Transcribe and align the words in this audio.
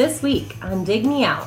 This 0.00 0.22
week 0.22 0.56
on 0.64 0.82
Dig 0.82 1.04
Me 1.04 1.26
Out, 1.26 1.46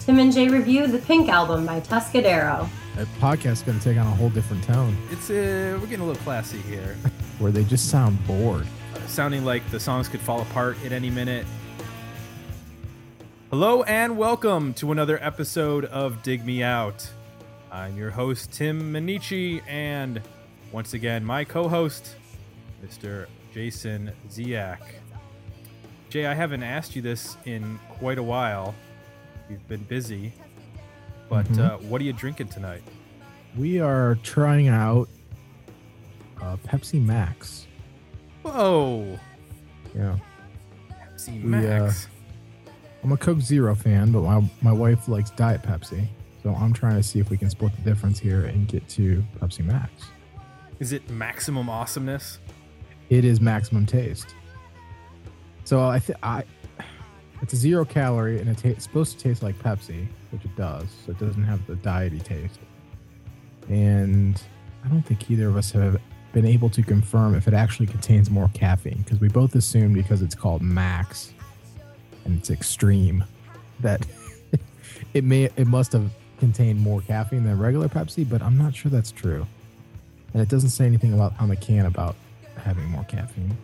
Tim 0.00 0.18
and 0.18 0.30
Jay 0.30 0.46
review 0.46 0.86
the 0.86 0.98
Pink 0.98 1.30
album 1.30 1.64
by 1.64 1.80
Tuscadero. 1.80 2.68
That 2.96 3.06
podcast's 3.18 3.62
going 3.62 3.78
to 3.78 3.82
take 3.82 3.96
on 3.96 4.06
a 4.06 4.10
whole 4.10 4.28
different 4.28 4.62
tone 4.62 4.94
It's 5.10 5.30
uh, 5.30 5.78
we're 5.80 5.86
getting 5.86 6.00
a 6.00 6.04
little 6.04 6.22
classy 6.22 6.58
here, 6.58 6.98
where 7.38 7.50
they 7.50 7.64
just 7.64 7.88
sound 7.88 8.22
bored. 8.26 8.66
sounding 9.06 9.46
like 9.46 9.66
the 9.70 9.80
songs 9.80 10.10
could 10.10 10.20
fall 10.20 10.42
apart 10.42 10.76
at 10.84 10.92
any 10.92 11.08
minute. 11.08 11.46
Hello 13.48 13.84
and 13.84 14.18
welcome 14.18 14.74
to 14.74 14.92
another 14.92 15.18
episode 15.24 15.86
of 15.86 16.22
Dig 16.22 16.44
Me 16.44 16.62
Out. 16.62 17.08
I'm 17.72 17.96
your 17.96 18.10
host 18.10 18.52
Tim 18.52 18.92
Minichi, 18.92 19.62
and 19.66 20.20
once 20.72 20.92
again 20.92 21.24
my 21.24 21.42
co-host, 21.42 22.16
Mr. 22.84 23.28
Jason 23.54 24.12
Ziak. 24.28 24.80
Jay, 26.14 26.26
I 26.26 26.34
haven't 26.34 26.62
asked 26.62 26.94
you 26.94 27.02
this 27.02 27.36
in 27.44 27.76
quite 27.88 28.18
a 28.18 28.22
while. 28.22 28.72
You've 29.50 29.66
been 29.66 29.82
busy, 29.82 30.32
but 31.28 31.44
Mhm. 31.46 31.58
uh, 31.58 31.78
what 31.78 32.00
are 32.00 32.04
you 32.04 32.12
drinking 32.12 32.46
tonight? 32.50 32.84
We 33.56 33.80
are 33.80 34.14
trying 34.22 34.68
out 34.68 35.08
uh, 36.40 36.56
Pepsi 36.58 37.04
Max. 37.04 37.66
Whoa, 38.42 39.18
Yeah. 39.92 40.16
Pepsi 40.92 41.42
We, 41.42 41.52
uh, 41.52 41.86
Max. 41.86 42.06
I'm 43.02 43.10
a 43.10 43.16
Coke 43.16 43.40
Zero 43.40 43.74
fan, 43.74 44.12
but 44.12 44.22
my, 44.22 44.48
my 44.62 44.72
wife 44.72 45.08
likes 45.08 45.30
Diet 45.30 45.62
Pepsi. 45.62 46.06
So 46.44 46.54
I'm 46.54 46.72
trying 46.72 46.94
to 46.94 47.02
see 47.02 47.18
if 47.18 47.28
we 47.28 47.36
can 47.36 47.50
split 47.50 47.74
the 47.74 47.82
difference 47.82 48.20
here 48.20 48.44
and 48.44 48.68
get 48.68 48.86
to 48.90 49.24
Pepsi 49.40 49.64
Max. 49.64 49.90
Is 50.78 50.92
it 50.92 51.10
maximum 51.10 51.68
awesomeness? 51.68 52.38
It 53.10 53.24
is 53.24 53.40
maximum 53.40 53.84
taste. 53.84 54.32
So 55.64 55.82
I 55.82 55.98
think 55.98 56.18
I 56.22 56.44
it's 57.42 57.52
a 57.52 57.56
zero 57.56 57.84
calorie 57.84 58.40
and 58.40 58.48
it 58.48 58.58
ta- 58.58 58.68
it's 58.68 58.84
supposed 58.84 59.18
to 59.18 59.22
taste 59.22 59.42
like 59.42 59.58
Pepsi, 59.58 60.06
which 60.30 60.44
it 60.44 60.56
does. 60.56 60.86
So 61.04 61.12
it 61.12 61.18
doesn't 61.18 61.42
have 61.42 61.66
the 61.66 61.76
diety 61.76 62.20
taste. 62.20 62.58
And 63.68 64.40
I 64.84 64.88
don't 64.88 65.02
think 65.02 65.30
either 65.30 65.48
of 65.48 65.56
us 65.56 65.70
have 65.72 66.00
been 66.32 66.46
able 66.46 66.68
to 66.70 66.82
confirm 66.82 67.34
if 67.34 67.46
it 67.46 67.54
actually 67.54 67.86
contains 67.86 68.30
more 68.30 68.50
caffeine 68.54 68.98
because 68.98 69.20
we 69.20 69.28
both 69.28 69.54
assumed 69.54 69.94
because 69.94 70.20
it's 70.20 70.34
called 70.34 70.62
Max 70.62 71.32
and 72.24 72.38
it's 72.38 72.50
extreme 72.50 73.24
that 73.80 74.06
it 75.14 75.24
may 75.24 75.44
it 75.56 75.66
must 75.66 75.92
have 75.92 76.10
contained 76.38 76.80
more 76.80 77.00
caffeine 77.02 77.44
than 77.44 77.58
regular 77.58 77.88
Pepsi, 77.88 78.28
but 78.28 78.42
I'm 78.42 78.58
not 78.58 78.74
sure 78.74 78.90
that's 78.90 79.12
true. 79.12 79.46
And 80.32 80.42
it 80.42 80.48
doesn't 80.48 80.70
say 80.70 80.84
anything 80.84 81.14
about 81.14 81.32
on 81.40 81.48
the 81.48 81.56
can 81.56 81.86
about 81.86 82.16
having 82.56 82.84
more 82.86 83.04
caffeine. 83.04 83.56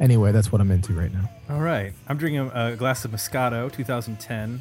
Anyway, 0.00 0.30
that's 0.32 0.52
what 0.52 0.60
I'm 0.60 0.70
into 0.70 0.92
right 0.92 1.12
now. 1.12 1.28
All 1.50 1.60
right. 1.60 1.92
I'm 2.06 2.16
drinking 2.18 2.50
a, 2.54 2.72
a 2.72 2.76
glass 2.76 3.04
of 3.04 3.10
Moscato 3.10 3.72
2010. 3.72 4.60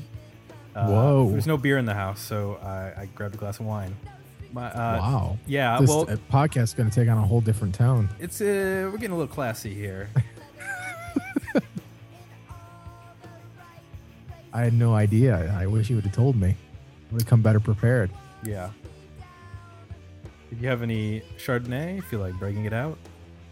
Uh, 0.76 0.88
Whoa. 0.88 1.30
There's 1.32 1.48
no 1.48 1.58
beer 1.58 1.78
in 1.78 1.86
the 1.86 1.94
house, 1.94 2.20
so 2.20 2.56
I, 2.64 3.02
I 3.02 3.10
grabbed 3.14 3.36
a 3.36 3.38
glass 3.38 3.60
of 3.60 3.66
wine. 3.66 3.96
My, 4.52 4.68
uh, 4.68 4.98
wow. 5.00 5.38
Yeah, 5.46 5.80
this 5.80 5.90
well, 5.90 6.10
uh, 6.10 6.16
podcast's 6.32 6.74
going 6.74 6.90
to 6.90 6.96
take 6.96 7.10
on 7.10 7.18
a 7.18 7.26
whole 7.26 7.42
different 7.42 7.76
tone. 7.76 8.10
it's 8.20 8.42
uh, 8.42 8.90
we're 8.92 8.98
getting 8.98 9.12
a 9.12 9.18
little 9.18 9.34
classy 9.34 9.74
here. 9.74 10.10
I 14.54 14.62
had 14.62 14.74
no 14.74 14.96
idea. 14.96 15.56
I 15.60 15.68
wish 15.68 15.90
you 15.90 15.96
would 15.98 16.06
have 16.06 16.16
told 16.16 16.36
me. 16.36 16.50
I 16.50 16.56
would 17.12 17.22
have 17.22 17.30
come 17.30 17.42
better 17.42 17.60
prepared. 17.60 18.10
yeah. 18.44 18.72
If 20.50 20.62
you 20.62 20.70
have 20.70 20.82
any 20.82 21.22
Chardonnay, 21.38 21.98
if 22.00 22.10
you 22.12 22.20
like 22.20 22.34
breaking 22.36 22.64
it 22.66 22.72
out, 22.72 22.98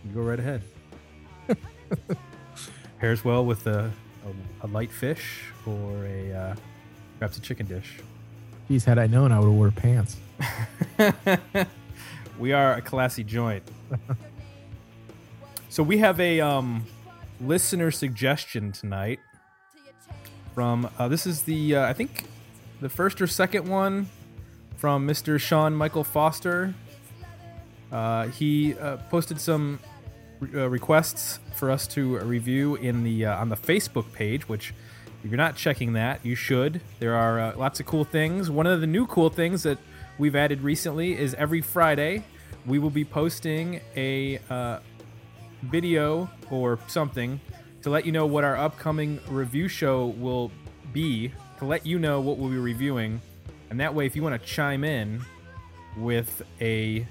you 0.06 0.12
go 0.14 0.22
right 0.22 0.40
ahead. 0.40 0.62
Pairs 3.00 3.24
well 3.24 3.46
with 3.46 3.68
a, 3.68 3.92
a, 4.62 4.66
a 4.66 4.68
light 4.68 4.92
fish 4.92 5.44
or 5.66 6.06
a 6.06 6.32
uh, 6.32 6.56
perhaps 7.20 7.38
a 7.38 7.42
chicken 7.42 7.66
dish. 7.66 8.00
Geez, 8.68 8.86
had 8.86 8.98
I 8.98 9.08
known, 9.08 9.32
I 9.32 9.40
would 9.40 9.46
have 9.46 9.54
worn 9.54 9.72
pants. 9.72 10.18
we 12.40 12.52
are 12.52 12.74
a 12.74 12.82
classy 12.82 13.24
joint. 13.24 13.64
so 15.70 15.84
we 15.84 16.00
have 16.00 16.20
a 16.20 16.42
um, 16.42 16.86
listener 17.40 17.92
suggestion 17.92 18.72
tonight 18.72 19.20
from 20.54 20.90
uh, 20.98 21.08
this 21.08 21.28
is 21.28 21.44
the 21.44 21.76
uh, 21.76 21.86
I 21.86 21.94
think 21.94 22.26
the 22.82 22.90
first 22.90 23.22
or 23.22 23.28
second 23.28 23.68
one 23.68 24.08
from 24.78 25.08
Mr. 25.08 25.40
Sean 25.40 25.76
Michael 25.76 26.04
Foster. 26.04 26.74
Uh, 27.92 28.28
he 28.28 28.74
uh, 28.76 28.98
posted 29.10 29.40
some 29.40 29.80
uh, 30.54 30.70
requests 30.70 31.40
for 31.54 31.72
us 31.72 31.88
to 31.88 32.20
review 32.20 32.76
in 32.76 33.04
the 33.04 33.26
uh, 33.26 33.38
on 33.38 33.50
the 33.50 33.56
Facebook 33.56 34.12
page, 34.14 34.48
which 34.48 34.74
if 35.24 35.32
you're 35.32 35.38
not 35.38 35.56
checking 35.56 35.94
that, 35.94 36.26
you 36.26 36.36
should. 36.36 36.82
There 37.00 37.16
are 37.16 37.40
uh, 37.40 37.58
lots 37.58 37.80
of 37.80 37.86
cool 37.86 38.04
things. 38.04 38.50
One 38.50 38.68
of 38.68 38.82
the 38.82 38.88
new 38.88 39.08
cool 39.08 39.30
things 39.30 39.64
that 39.64 39.80
we've 40.18 40.36
added 40.36 40.62
recently 40.62 41.18
is 41.18 41.34
every 41.34 41.62
Friday 41.62 42.24
we 42.66 42.80
will 42.80 42.90
be 42.90 43.06
posting 43.06 43.82
a 43.96 44.40
uh, 44.50 44.80
video 45.64 46.30
or 46.50 46.80
something 46.88 47.40
to 47.82 47.90
let 47.90 48.06
you 48.06 48.12
know 48.12 48.26
what 48.26 48.44
our 48.44 48.58
upcoming 48.58 49.20
review 49.28 49.68
show 49.68 50.08
will 50.08 50.52
be, 50.92 51.32
to 51.60 51.66
let 51.66 51.86
you 51.86 52.00
know 52.00 52.20
what 52.22 52.38
we'll 52.38 52.50
be 52.50 52.58
reviewing. 52.58 53.22
And 53.70 53.80
that 53.80 53.94
way, 53.94 54.06
if 54.06 54.16
you 54.16 54.24
want 54.24 54.42
to 54.42 54.48
chime 54.48 54.84
in 54.84 55.22
with 55.98 56.42
a 56.62 57.06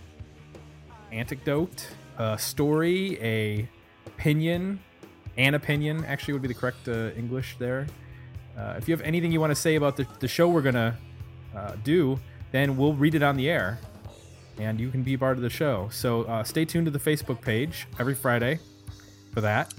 anecdote, 1.12 1.86
a 2.18 2.38
story, 2.38 3.18
a 3.22 3.68
opinion, 4.06 4.80
an 5.36 5.54
opinion 5.54 6.04
actually 6.04 6.32
would 6.34 6.42
be 6.42 6.48
the 6.48 6.54
correct 6.54 6.88
uh, 6.88 7.10
English 7.16 7.56
there. 7.58 7.86
Uh, 8.56 8.74
if 8.78 8.88
you 8.88 8.94
have 8.96 9.04
anything 9.04 9.32
you 9.32 9.40
want 9.40 9.50
to 9.50 9.60
say 9.60 9.74
about 9.74 9.96
the, 9.96 10.06
the 10.20 10.28
show 10.28 10.48
we're 10.48 10.62
gonna 10.62 10.96
uh, 11.56 11.72
do, 11.82 12.18
then 12.52 12.76
we'll 12.76 12.94
read 12.94 13.14
it 13.14 13.22
on 13.22 13.36
the 13.36 13.50
air, 13.50 13.78
and 14.58 14.78
you 14.78 14.90
can 14.90 15.02
be 15.02 15.16
part 15.16 15.36
of 15.36 15.42
the 15.42 15.50
show. 15.50 15.88
So 15.90 16.22
uh, 16.24 16.44
stay 16.44 16.64
tuned 16.64 16.86
to 16.86 16.90
the 16.92 16.98
Facebook 17.00 17.40
page 17.40 17.86
every 17.98 18.14
Friday 18.14 18.60
for 19.32 19.40
that. 19.40 19.72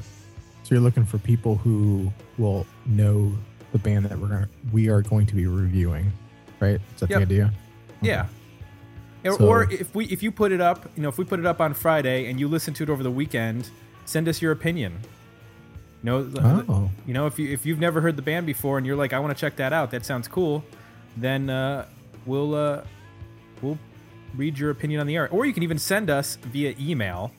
So 0.64 0.76
you're 0.76 0.82
looking 0.84 1.06
for 1.06 1.20
people 1.20 1.56
who 1.56 2.12
will 2.38 2.66
know 2.86 3.32
the 3.72 3.80
band 3.80 4.06
that 4.06 4.18
we're 4.20 4.28
gonna, 4.28 4.50
we 4.74 4.90
are 4.90 5.02
going 5.02 5.26
to 5.28 5.36
be 5.36 5.48
reviewing, 5.48 6.12
right? 6.60 6.82
Is 6.96 7.00
that 7.00 7.10
Yep. 7.10 7.20
the 7.20 7.24
idea? 7.24 7.54
Yeah. 8.02 8.26
Or, 9.26 9.32
So- 9.38 9.48
or 9.48 9.72
if 9.72 9.94
we 9.96 10.06
if 10.06 10.22
you 10.24 10.32
put 10.32 10.52
it 10.52 10.62
up, 10.62 10.90
you 10.96 11.04
know, 11.04 11.10
if 11.10 11.18
we 11.18 11.26
put 11.26 11.40
it 11.40 11.46
up 11.46 11.60
on 11.60 11.74
Friday 11.74 12.30
and 12.30 12.40
you 12.40 12.48
listen 12.48 12.74
to 12.76 12.84
it 12.84 12.90
over 12.90 13.04
the 13.04 13.12
weekend, 13.12 13.70
send 14.06 14.28
us 14.28 14.42
your 14.42 14.52
opinion. 14.52 14.94
You 16.04 16.12
know, 16.12 16.32
Oh. 16.70 16.92
you 17.08 17.14
know, 17.14 17.26
if 17.26 17.40
you 17.40 17.52
if 17.52 17.66
you've 17.66 17.80
never 17.80 18.02
heard 18.02 18.16
the 18.16 18.22
band 18.22 18.46
before 18.46 18.78
and 18.78 18.86
you're 18.86 18.96
like, 18.96 19.14
I 19.14 19.20
want 19.20 19.36
to 19.36 19.40
check 19.40 19.56
that 19.56 19.74
out, 19.74 19.92
that 19.92 20.06
sounds 20.06 20.28
cool, 20.28 20.64
then 21.18 21.50
uh, 21.50 21.86
we'll 22.26 22.54
uh, 22.54 22.84
we'll 23.62 23.80
read 24.36 24.60
your 24.60 24.70
opinion 24.70 25.00
on 25.02 25.08
the 25.08 25.16
air. 25.16 25.28
Or 25.30 25.46
you 25.46 25.54
can 25.54 25.64
even 25.64 25.80
send 25.80 26.10
us 26.10 26.36
via 26.36 26.76
email 26.80 27.32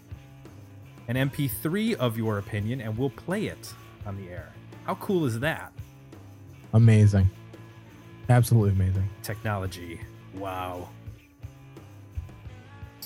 an 1.08 1.14
MP3 1.16 1.94
of 1.94 2.16
your 2.18 2.38
opinion, 2.38 2.80
and 2.80 2.98
we'll 2.98 3.10
play 3.10 3.46
it 3.46 3.72
on 4.04 4.16
the 4.16 4.28
air. 4.28 4.52
How 4.84 4.96
cool 4.96 5.24
is 5.26 5.38
that? 5.40 5.72
Amazing. 6.72 7.30
Absolutely 8.28 8.70
amazing. 8.72 9.08
technology. 9.22 10.00
Wow. 10.34 10.88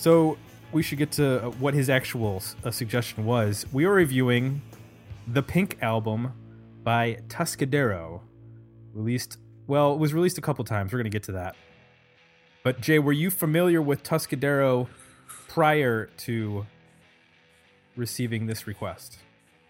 So 0.00 0.38
we 0.72 0.82
should 0.82 0.96
get 0.96 1.12
to 1.12 1.44
uh, 1.44 1.50
what 1.50 1.74
his 1.74 1.90
actual 1.90 2.42
uh, 2.64 2.70
suggestion 2.70 3.26
was. 3.26 3.66
We 3.70 3.84
are 3.84 3.92
reviewing 3.92 4.62
the 5.26 5.42
Pink 5.42 5.76
album 5.82 6.32
by 6.82 7.18
Tuscadero, 7.28 8.22
released. 8.94 9.36
Well, 9.66 9.92
it 9.92 9.98
was 9.98 10.14
released 10.14 10.38
a 10.38 10.40
couple 10.40 10.64
times. 10.64 10.90
We're 10.90 11.00
gonna 11.00 11.10
get 11.10 11.24
to 11.24 11.32
that. 11.32 11.54
But 12.64 12.80
Jay, 12.80 12.98
were 12.98 13.12
you 13.12 13.28
familiar 13.28 13.82
with 13.82 14.02
Tuscadero 14.02 14.88
prior 15.48 16.06
to 16.16 16.64
receiving 17.94 18.46
this 18.46 18.66
request? 18.66 19.18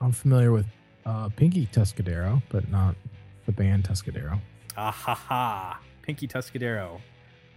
I'm 0.01 0.13
familiar 0.13 0.53
with 0.53 0.67
uh, 1.07 1.31
Pinky 1.31 1.67
Tuscadero, 1.67 2.41
but 2.51 2.71
not 2.71 2.95
the 3.47 3.53
band 3.53 3.83
Tuscadero. 3.83 4.41
Ah 4.77 4.93
ha 4.93 5.13
ha! 5.13 5.81
Pinky 6.03 6.29
Tuscadero. 6.29 7.01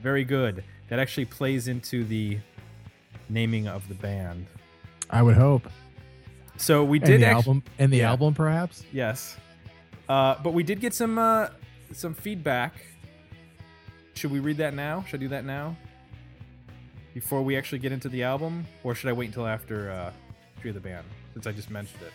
Very 0.01 0.23
good. 0.23 0.63
That 0.89 0.97
actually 0.97 1.25
plays 1.25 1.67
into 1.67 2.03
the 2.03 2.39
naming 3.33 3.67
of 3.67 3.87
the 3.87 3.95
band. 3.95 4.45
I 5.09 5.21
would 5.21 5.35
hope. 5.35 5.67
So 6.57 6.83
we 6.83 6.99
And 6.99 7.05
did 7.07 7.21
the 7.21 7.25
actu- 7.25 7.35
album, 7.37 7.63
and 7.79 7.91
the 7.91 7.97
Yeah. 7.97 8.09
album, 8.11 8.33
perhaps. 8.33 8.83
Yes. 8.93 9.35
Uh, 10.07 10.35
but 10.43 10.53
we 10.53 10.63
did 10.63 10.79
get 10.79 10.93
some 10.93 11.17
uh, 11.17 11.47
some 11.91 12.13
feedback. 12.13 12.73
Should 14.15 14.31
we 14.31 14.39
read 14.39 14.57
that 14.57 14.73
now? 14.73 15.03
Should 15.07 15.19
I 15.19 15.23
do 15.23 15.27
that 15.29 15.45
now? 15.45 15.75
Before 17.13 17.41
we 17.41 17.55
actually 17.57 17.79
get 17.79 17.91
into 17.91 18.09
the 18.09 18.23
album? 18.23 18.65
Or 18.83 18.95
should 18.95 19.09
I 19.09 19.13
wait 19.13 19.27
until 19.27 19.47
after 19.47 19.91
uh, 19.91 20.11
Tree 20.61 20.69
of 20.69 20.75
the 20.75 20.79
Band? 20.81 21.05
Since 21.33 21.47
I 21.47 21.51
just 21.51 21.69
mentioned 21.69 22.01
it. 22.03 22.11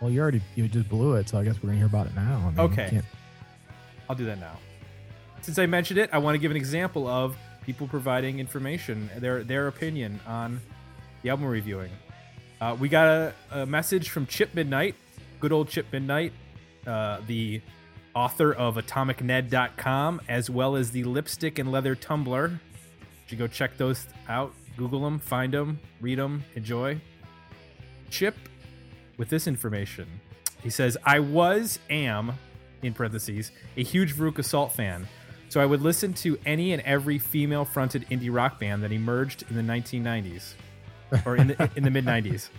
Well, 0.00 0.10
you 0.10 0.20
already 0.20 0.40
you 0.54 0.66
just 0.68 0.88
blew 0.88 1.14
it, 1.14 1.28
so 1.28 1.38
I 1.38 1.44
guess 1.44 1.56
we're 1.62 1.68
gonna 1.68 1.78
hear 1.78 1.86
about 1.86 2.06
it 2.06 2.14
now. 2.14 2.42
I 2.46 2.50
mean, 2.50 2.60
Okay. 2.60 3.00
I'll 4.08 4.16
do 4.16 4.24
that 4.26 4.38
now. 4.40 4.58
Since 5.42 5.58
I 5.58 5.66
mentioned 5.66 5.98
it, 5.98 6.10
I 6.12 6.18
want 6.18 6.34
to 6.34 6.38
give 6.38 6.50
an 6.50 6.56
example 6.56 7.06
of 7.06 7.36
people 7.62 7.86
providing 7.86 8.38
information, 8.38 9.10
their 9.18 9.44
their 9.44 9.68
opinion 9.68 10.20
on 10.26 10.60
the 11.22 11.30
album 11.30 11.46
reviewing. 11.46 11.90
Uh, 12.60 12.76
we 12.78 12.88
got 12.88 13.06
a, 13.06 13.34
a 13.52 13.66
message 13.66 14.10
from 14.10 14.26
Chip 14.26 14.54
Midnight, 14.54 14.94
good 15.40 15.52
old 15.52 15.68
Chip 15.68 15.86
Midnight, 15.92 16.32
uh, 16.86 17.20
the 17.26 17.60
author 18.14 18.52
of 18.52 18.76
AtomicNed.com, 18.76 20.20
as 20.28 20.50
well 20.50 20.76
as 20.76 20.90
the 20.90 21.04
Lipstick 21.04 21.58
and 21.58 21.70
Leather 21.70 21.96
Tumblr. 21.96 22.50
You 22.50 22.58
should 23.26 23.38
go 23.38 23.46
check 23.46 23.76
those 23.76 24.06
out. 24.28 24.52
Google 24.76 25.00
them, 25.00 25.18
find 25.18 25.52
them, 25.52 25.78
read 26.00 26.18
them, 26.18 26.44
enjoy. 26.54 27.00
Chip 28.08 28.36
with 29.16 29.28
this 29.28 29.46
information. 29.46 30.06
He 30.62 30.70
says, 30.70 30.96
I 31.04 31.20
was, 31.20 31.78
am, 31.88 32.32
in 32.82 32.94
parentheses, 32.94 33.52
a 33.76 33.82
huge 33.82 34.14
Veruca 34.14 34.44
Salt 34.44 34.72
fan. 34.72 35.06
So 35.50 35.60
I 35.60 35.66
would 35.66 35.82
listen 35.82 36.14
to 36.14 36.38
any 36.46 36.72
and 36.72 36.80
every 36.82 37.18
female 37.18 37.64
fronted 37.64 38.06
indie 38.08 38.32
rock 38.32 38.60
band 38.60 38.84
that 38.84 38.92
emerged 38.92 39.44
in 39.50 39.56
the 39.56 39.62
1990s 39.62 40.52
or 41.26 41.34
in 41.34 41.48
the, 41.48 41.70
in 41.74 41.82
the 41.82 41.90
mid 41.90 42.04
90s. 42.06 42.50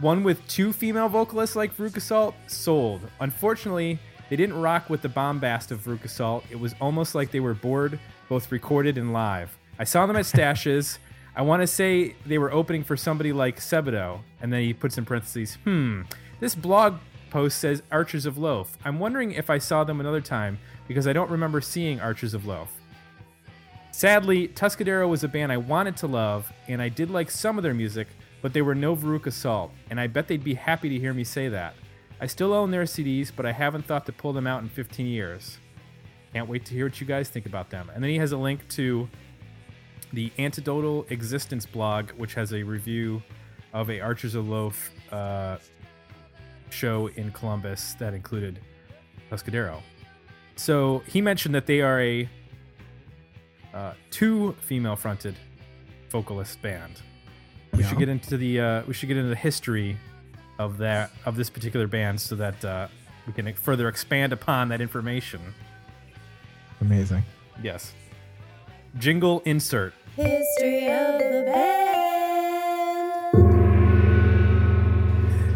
One 0.00 0.22
with 0.22 0.46
two 0.46 0.72
female 0.72 1.08
vocalists 1.08 1.56
like 1.56 1.76
Veruca 1.76 2.00
Salt 2.00 2.36
sold. 2.46 3.00
Unfortunately, 3.18 3.98
they 4.30 4.36
didn't 4.36 4.60
rock 4.60 4.90
with 4.90 5.02
the 5.02 5.08
bombast 5.08 5.72
of 5.72 5.80
Veruca 5.80 6.08
Salt. 6.08 6.44
It 6.52 6.60
was 6.60 6.72
almost 6.80 7.16
like 7.16 7.32
they 7.32 7.40
were 7.40 7.52
bored, 7.52 7.98
both 8.28 8.52
recorded 8.52 8.96
and 8.96 9.12
live. 9.12 9.58
I 9.80 9.82
saw 9.82 10.06
them 10.06 10.14
at 10.14 10.26
Stache's. 10.26 11.00
I 11.34 11.42
want 11.42 11.62
to 11.62 11.66
say 11.66 12.14
they 12.24 12.38
were 12.38 12.52
opening 12.52 12.84
for 12.84 12.96
somebody 12.96 13.32
like 13.32 13.58
Sebadoh, 13.58 14.20
and 14.40 14.52
then 14.52 14.62
he 14.62 14.72
puts 14.72 14.98
in 14.98 15.04
parentheses, 15.04 15.56
hmm, 15.64 16.02
this 16.38 16.54
blog 16.54 16.98
post 17.32 17.58
says 17.58 17.82
Archers 17.90 18.26
of 18.26 18.36
Loaf. 18.36 18.76
I'm 18.84 18.98
wondering 18.98 19.32
if 19.32 19.48
I 19.48 19.56
saw 19.56 19.84
them 19.84 20.00
another 20.00 20.20
time 20.20 20.58
because 20.86 21.06
I 21.06 21.14
don't 21.14 21.30
remember 21.30 21.62
seeing 21.62 21.98
Archers 21.98 22.34
of 22.34 22.44
Loaf. 22.44 22.70
Sadly, 23.90 24.48
Tuscadero 24.48 25.08
was 25.08 25.24
a 25.24 25.28
band 25.28 25.50
I 25.50 25.56
wanted 25.56 25.96
to 25.98 26.06
love, 26.06 26.52
and 26.68 26.82
I 26.82 26.90
did 26.90 27.10
like 27.10 27.30
some 27.30 27.56
of 27.56 27.62
their 27.62 27.72
music, 27.72 28.06
but 28.42 28.52
they 28.52 28.60
were 28.60 28.74
no 28.74 28.94
Veruca 28.94 29.32
Salt, 29.32 29.72
and 29.88 29.98
I 29.98 30.08
bet 30.08 30.28
they'd 30.28 30.44
be 30.44 30.52
happy 30.52 30.90
to 30.90 30.98
hear 30.98 31.14
me 31.14 31.24
say 31.24 31.48
that. 31.48 31.74
I 32.20 32.26
still 32.26 32.52
own 32.52 32.70
their 32.70 32.84
CDs, 32.84 33.32
but 33.34 33.46
I 33.46 33.52
haven't 33.52 33.86
thought 33.86 34.04
to 34.06 34.12
pull 34.12 34.34
them 34.34 34.46
out 34.46 34.62
in 34.62 34.68
15 34.68 35.06
years. 35.06 35.56
Can't 36.34 36.48
wait 36.48 36.66
to 36.66 36.74
hear 36.74 36.84
what 36.84 37.00
you 37.00 37.06
guys 37.06 37.30
think 37.30 37.46
about 37.46 37.70
them. 37.70 37.90
And 37.94 38.04
then 38.04 38.10
he 38.10 38.18
has 38.18 38.32
a 38.32 38.36
link 38.36 38.68
to 38.70 39.08
the 40.12 40.30
Antidotal 40.38 41.10
Existence 41.10 41.64
blog, 41.64 42.10
which 42.12 42.34
has 42.34 42.52
a 42.52 42.62
review 42.62 43.22
of 43.72 43.88
a 43.88 44.00
Archers 44.00 44.34
of 44.34 44.48
Loaf 44.48 44.90
uh, 45.10 45.56
show 46.72 47.08
in 47.16 47.30
Columbus 47.32 47.94
that 47.98 48.14
included 48.14 48.60
Tuscadero. 49.30 49.80
So 50.56 51.02
he 51.06 51.20
mentioned 51.20 51.54
that 51.54 51.66
they 51.66 51.80
are 51.80 52.00
a 52.00 52.28
uh, 53.74 53.92
two 54.10 54.52
female 54.60 54.96
fronted 54.96 55.34
vocalist 56.10 56.60
band. 56.62 57.00
We 57.72 57.80
Yeah. 57.80 57.88
should 57.88 57.98
get 57.98 58.08
into 58.08 58.36
the 58.36 58.60
uh, 58.60 58.82
we 58.86 58.92
should 58.94 59.08
get 59.08 59.16
into 59.16 59.30
the 59.30 59.36
history 59.36 59.96
of 60.58 60.78
that 60.78 61.10
of 61.24 61.36
this 61.36 61.48
particular 61.48 61.86
band 61.86 62.20
so 62.20 62.36
that 62.36 62.62
uh, 62.64 62.88
we 63.26 63.32
can 63.32 63.52
further 63.54 63.88
expand 63.88 64.32
upon 64.32 64.68
that 64.68 64.80
information. 64.80 65.40
Amazing. 66.80 67.22
Yes. 67.62 67.92
Jingle 68.98 69.40
insert. 69.46 69.94
History 70.16 70.86
of 70.90 71.18
the 71.18 71.44
band. 71.46 72.01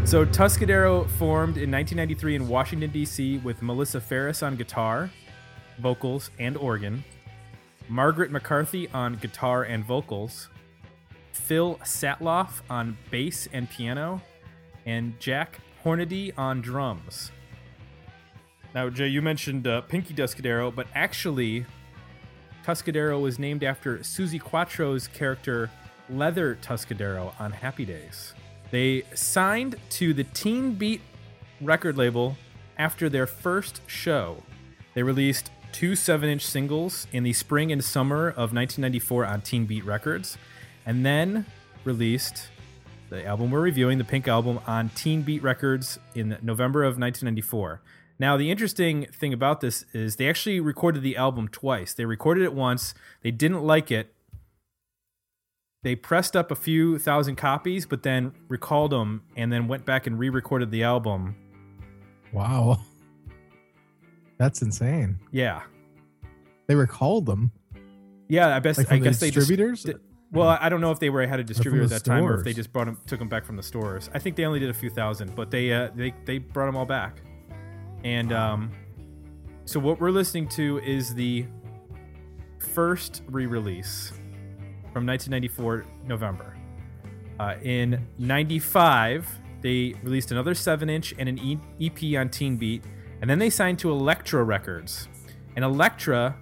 So 0.06 0.24
Tuscadero 0.24 1.10
formed 1.18 1.56
in 1.56 1.68
1993 1.72 2.36
in 2.36 2.46
Washington 2.46 2.90
D.C. 2.90 3.38
with 3.38 3.60
Melissa 3.60 4.00
Ferris 4.00 4.40
on 4.40 4.54
guitar, 4.54 5.10
vocals, 5.80 6.30
and 6.38 6.56
organ, 6.56 7.02
Margaret 7.88 8.30
McCarthy 8.30 8.88
on 8.94 9.16
guitar 9.16 9.64
and 9.64 9.84
vocals, 9.84 10.48
Phil 11.32 11.74
Satloff 11.82 12.60
on 12.70 12.96
bass 13.10 13.48
and 13.52 13.68
piano, 13.68 14.22
and 14.86 15.18
Jack 15.18 15.58
Hornady 15.84 16.32
on 16.38 16.60
drums. 16.60 17.32
Now, 18.76 18.88
Jay, 18.88 19.08
you 19.08 19.22
mentioned 19.22 19.66
uh, 19.66 19.80
Pinky 19.80 20.14
Tuscadero, 20.14 20.72
but 20.72 20.86
actually, 20.94 21.66
Tuscadero 22.64 23.20
was 23.20 23.40
named 23.40 23.64
after 23.64 23.98
Suzi 23.98 24.40
Quatro's 24.40 25.08
character 25.08 25.68
Leather 26.08 26.56
Tuscadero 26.62 27.32
on 27.40 27.50
Happy 27.50 27.84
Days. 27.84 28.34
They 28.70 29.02
signed 29.14 29.76
to 29.90 30.12
the 30.12 30.24
Teen 30.24 30.74
Beat 30.74 31.00
record 31.60 31.96
label 31.96 32.36
after 32.78 33.08
their 33.08 33.26
first 33.26 33.80
show. 33.86 34.42
They 34.94 35.02
released 35.02 35.50
two 35.72 35.94
7 35.94 36.28
inch 36.28 36.44
singles 36.44 37.06
in 37.12 37.22
the 37.22 37.32
spring 37.32 37.70
and 37.70 37.84
summer 37.84 38.28
of 38.28 38.52
1994 38.52 39.26
on 39.26 39.40
Teen 39.42 39.66
Beat 39.66 39.84
Records, 39.84 40.38
and 40.84 41.04
then 41.04 41.46
released 41.84 42.48
the 43.08 43.24
album 43.24 43.50
we're 43.50 43.60
reviewing, 43.60 43.98
the 43.98 44.04
Pink 44.04 44.26
Album, 44.26 44.58
on 44.66 44.88
Teen 44.90 45.22
Beat 45.22 45.42
Records 45.42 45.98
in 46.14 46.36
November 46.42 46.82
of 46.82 46.98
1994. 46.98 47.80
Now, 48.18 48.36
the 48.36 48.50
interesting 48.50 49.06
thing 49.12 49.32
about 49.32 49.60
this 49.60 49.84
is 49.92 50.16
they 50.16 50.28
actually 50.28 50.58
recorded 50.60 51.02
the 51.02 51.16
album 51.16 51.48
twice. 51.48 51.92
They 51.92 52.06
recorded 52.06 52.42
it 52.42 52.54
once, 52.54 52.94
they 53.22 53.30
didn't 53.30 53.62
like 53.62 53.90
it. 53.90 54.14
They 55.86 55.94
pressed 55.94 56.34
up 56.34 56.50
a 56.50 56.56
few 56.56 56.98
thousand 56.98 57.36
copies, 57.36 57.86
but 57.86 58.02
then 58.02 58.32
recalled 58.48 58.90
them 58.90 59.22
and 59.36 59.52
then 59.52 59.68
went 59.68 59.84
back 59.84 60.08
and 60.08 60.18
re 60.18 60.30
recorded 60.30 60.72
the 60.72 60.82
album. 60.82 61.36
Wow. 62.32 62.80
That's 64.36 64.62
insane. 64.62 65.20
Yeah. 65.30 65.62
They 66.66 66.74
recalled 66.74 67.24
them. 67.24 67.52
Yeah, 68.26 68.56
I 68.56 68.58
guess 68.58 68.78
Like 68.78 68.90
I 68.90 68.98
the 68.98 69.04
guess 69.04 69.20
they 69.20 69.30
distributors? 69.30 69.84
di- 69.84 69.94
well, 70.32 70.58
I 70.60 70.68
don't 70.70 70.80
know 70.80 70.90
if 70.90 70.98
they 70.98 71.08
were 71.08 71.24
had 71.24 71.38
a 71.38 71.44
distributor 71.44 71.84
at 71.84 71.90
that 71.90 72.04
time 72.04 72.24
or 72.24 72.34
if 72.34 72.42
they 72.42 72.52
just 72.52 72.72
brought 72.72 72.86
them, 72.86 72.98
took 73.06 73.20
them 73.20 73.28
back 73.28 73.44
from 73.44 73.54
the 73.54 73.62
stores. 73.62 74.10
I 74.12 74.18
think 74.18 74.34
they 74.34 74.44
only 74.44 74.58
did 74.58 74.70
a 74.70 74.74
few 74.74 74.90
thousand, 74.90 75.36
but 75.36 75.52
they 75.52 75.72
uh, 75.72 75.90
they 75.94 76.12
they 76.24 76.38
brought 76.38 76.66
them 76.66 76.76
all 76.76 76.84
back. 76.84 77.20
And 78.02 78.32
um, 78.32 78.72
so 79.66 79.78
what 79.78 80.00
we're 80.00 80.10
listening 80.10 80.48
to 80.48 80.80
is 80.80 81.14
the 81.14 81.46
first 82.58 83.22
re-release 83.28 84.12
from 84.96 85.04
1994 85.04 85.84
November. 86.06 86.56
Uh, 87.38 87.56
in 87.62 88.06
'95, 88.16 89.28
they 89.60 89.94
released 90.02 90.30
another 90.30 90.54
seven-inch 90.54 91.14
and 91.18 91.28
an 91.28 91.60
EP 91.78 92.18
on 92.18 92.30
Teen 92.30 92.56
Beat, 92.56 92.82
and 93.20 93.28
then 93.28 93.38
they 93.38 93.50
signed 93.50 93.78
to 93.80 93.90
Elektra 93.90 94.42
Records. 94.42 95.08
And 95.54 95.66
Elektra 95.66 96.34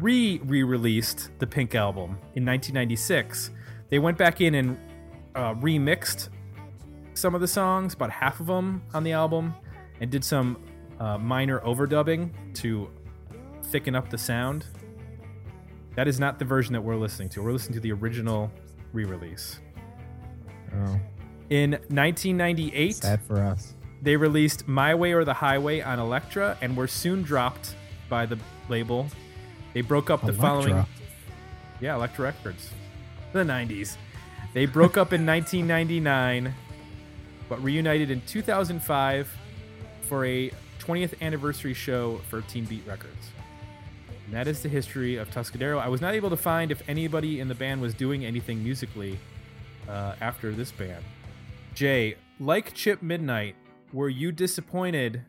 re 0.00 0.38
re-released 0.44 1.30
the 1.38 1.46
Pink 1.46 1.74
album 1.74 2.18
in 2.34 2.44
1996. 2.44 3.50
They 3.88 3.98
went 3.98 4.18
back 4.18 4.42
in 4.42 4.54
and 4.54 4.78
uh, 5.34 5.54
remixed 5.54 6.28
some 7.14 7.34
of 7.34 7.40
the 7.40 7.48
songs, 7.48 7.94
about 7.94 8.10
half 8.10 8.38
of 8.38 8.44
them 8.44 8.82
on 8.92 9.02
the 9.02 9.12
album, 9.12 9.54
and 10.02 10.10
did 10.10 10.22
some 10.22 10.62
uh, 11.00 11.16
minor 11.16 11.60
overdubbing 11.60 12.28
to 12.56 12.90
thicken 13.62 13.94
up 13.94 14.10
the 14.10 14.18
sound. 14.18 14.66
That 15.96 16.08
is 16.08 16.18
not 16.18 16.38
the 16.38 16.44
version 16.44 16.72
that 16.72 16.80
we're 16.80 16.96
listening 16.96 17.28
to. 17.30 17.42
We're 17.42 17.52
listening 17.52 17.74
to 17.74 17.80
the 17.80 17.92
original 17.92 18.50
re-release. 18.92 19.60
Oh, 20.74 20.98
In 21.50 21.72
1998, 21.72 22.96
sad 22.96 23.22
for 23.22 23.38
us. 23.40 23.74
they 24.02 24.16
released 24.16 24.66
My 24.66 24.94
Way 24.94 25.12
or 25.12 25.24
the 25.24 25.34
Highway 25.34 25.80
on 25.82 25.98
Elektra 26.00 26.58
and 26.60 26.76
were 26.76 26.88
soon 26.88 27.22
dropped 27.22 27.74
by 28.08 28.26
the 28.26 28.38
label. 28.68 29.06
They 29.72 29.82
broke 29.82 30.10
up 30.10 30.24
the 30.26 30.32
following 30.32 30.84
Yeah, 31.80 31.94
Elektra 31.96 32.24
Records. 32.26 32.70
The 33.32 33.40
90s. 33.40 33.96
They 34.52 34.66
broke 34.66 34.96
up 34.96 35.12
in 35.12 35.24
1999 35.26 36.54
but 37.48 37.62
reunited 37.62 38.10
in 38.10 38.22
2005 38.22 39.28
for 40.02 40.24
a 40.24 40.50
20th 40.80 41.20
anniversary 41.20 41.74
show 41.74 42.18
for 42.30 42.40
Teen 42.42 42.64
Beat 42.64 42.82
Records. 42.86 43.30
That 44.34 44.48
is 44.48 44.62
the 44.62 44.68
history 44.68 45.14
of 45.14 45.30
Tuscadero. 45.30 45.78
I 45.78 45.86
was 45.86 46.00
not 46.00 46.14
able 46.14 46.28
to 46.30 46.36
find 46.36 46.72
if 46.72 46.82
anybody 46.88 47.38
in 47.38 47.46
the 47.46 47.54
band 47.54 47.80
was 47.80 47.94
doing 47.94 48.24
anything 48.24 48.64
musically 48.64 49.16
uh, 49.88 50.16
after 50.20 50.50
this 50.50 50.72
band. 50.72 51.04
Jay, 51.74 52.16
like 52.40 52.74
Chip 52.74 53.00
Midnight, 53.00 53.54
were 53.92 54.08
you 54.08 54.32
disappointed 54.32 55.22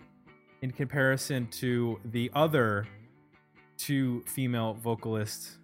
in 0.63 0.71
comparison 0.71 1.45
to 1.51 1.99
the 2.05 2.31
other 2.33 2.87
two 3.77 4.23
female 4.25 4.73
vocalist 4.73 5.59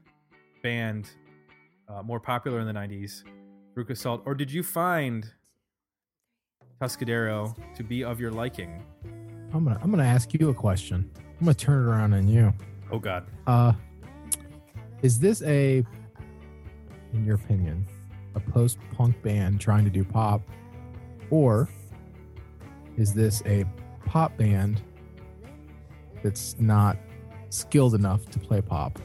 band 0.61 1.09
uh, 1.89 2.03
more 2.03 2.19
popular 2.19 2.59
in 2.59 2.67
the 2.67 2.73
90s, 2.73 3.23
Veruca 3.75 3.97
Salt, 3.97 4.21
or 4.25 4.35
did 4.35 4.51
you 4.51 4.61
find 4.61 5.25
Tuscadero 6.79 7.55
to 7.75 7.83
be 7.83 8.03
of 8.03 8.19
your 8.19 8.31
liking? 8.31 8.83
I'm 9.51 9.63
gonna 9.63 9.79
I'm 9.81 9.89
gonna 9.89 10.03
ask 10.03 10.31
you 10.31 10.49
a 10.49 10.53
question. 10.53 11.09
I'm 11.17 11.45
gonna 11.45 11.55
turn 11.55 11.83
it 11.83 11.89
around 11.89 12.13
on 12.13 12.27
you. 12.27 12.53
Oh 12.91 12.99
God, 12.99 13.25
Uh, 13.47 13.73
is 15.01 15.19
this 15.19 15.41
a, 15.43 15.83
in 17.13 17.25
your 17.25 17.35
opinion, 17.35 17.85
a 18.35 18.39
post-punk 18.39 19.21
band 19.21 19.59
trying 19.61 19.83
to 19.85 19.89
do 19.89 20.03
pop, 20.03 20.41
or 21.29 21.69
is 22.97 23.13
this 23.13 23.41
a 23.45 23.65
pop 24.05 24.35
band 24.37 24.81
that's 26.23 26.55
not 26.59 26.97
skilled 27.49 27.95
enough 27.95 28.25
to 28.31 28.39
play 28.39 28.61
pop? 28.61 28.99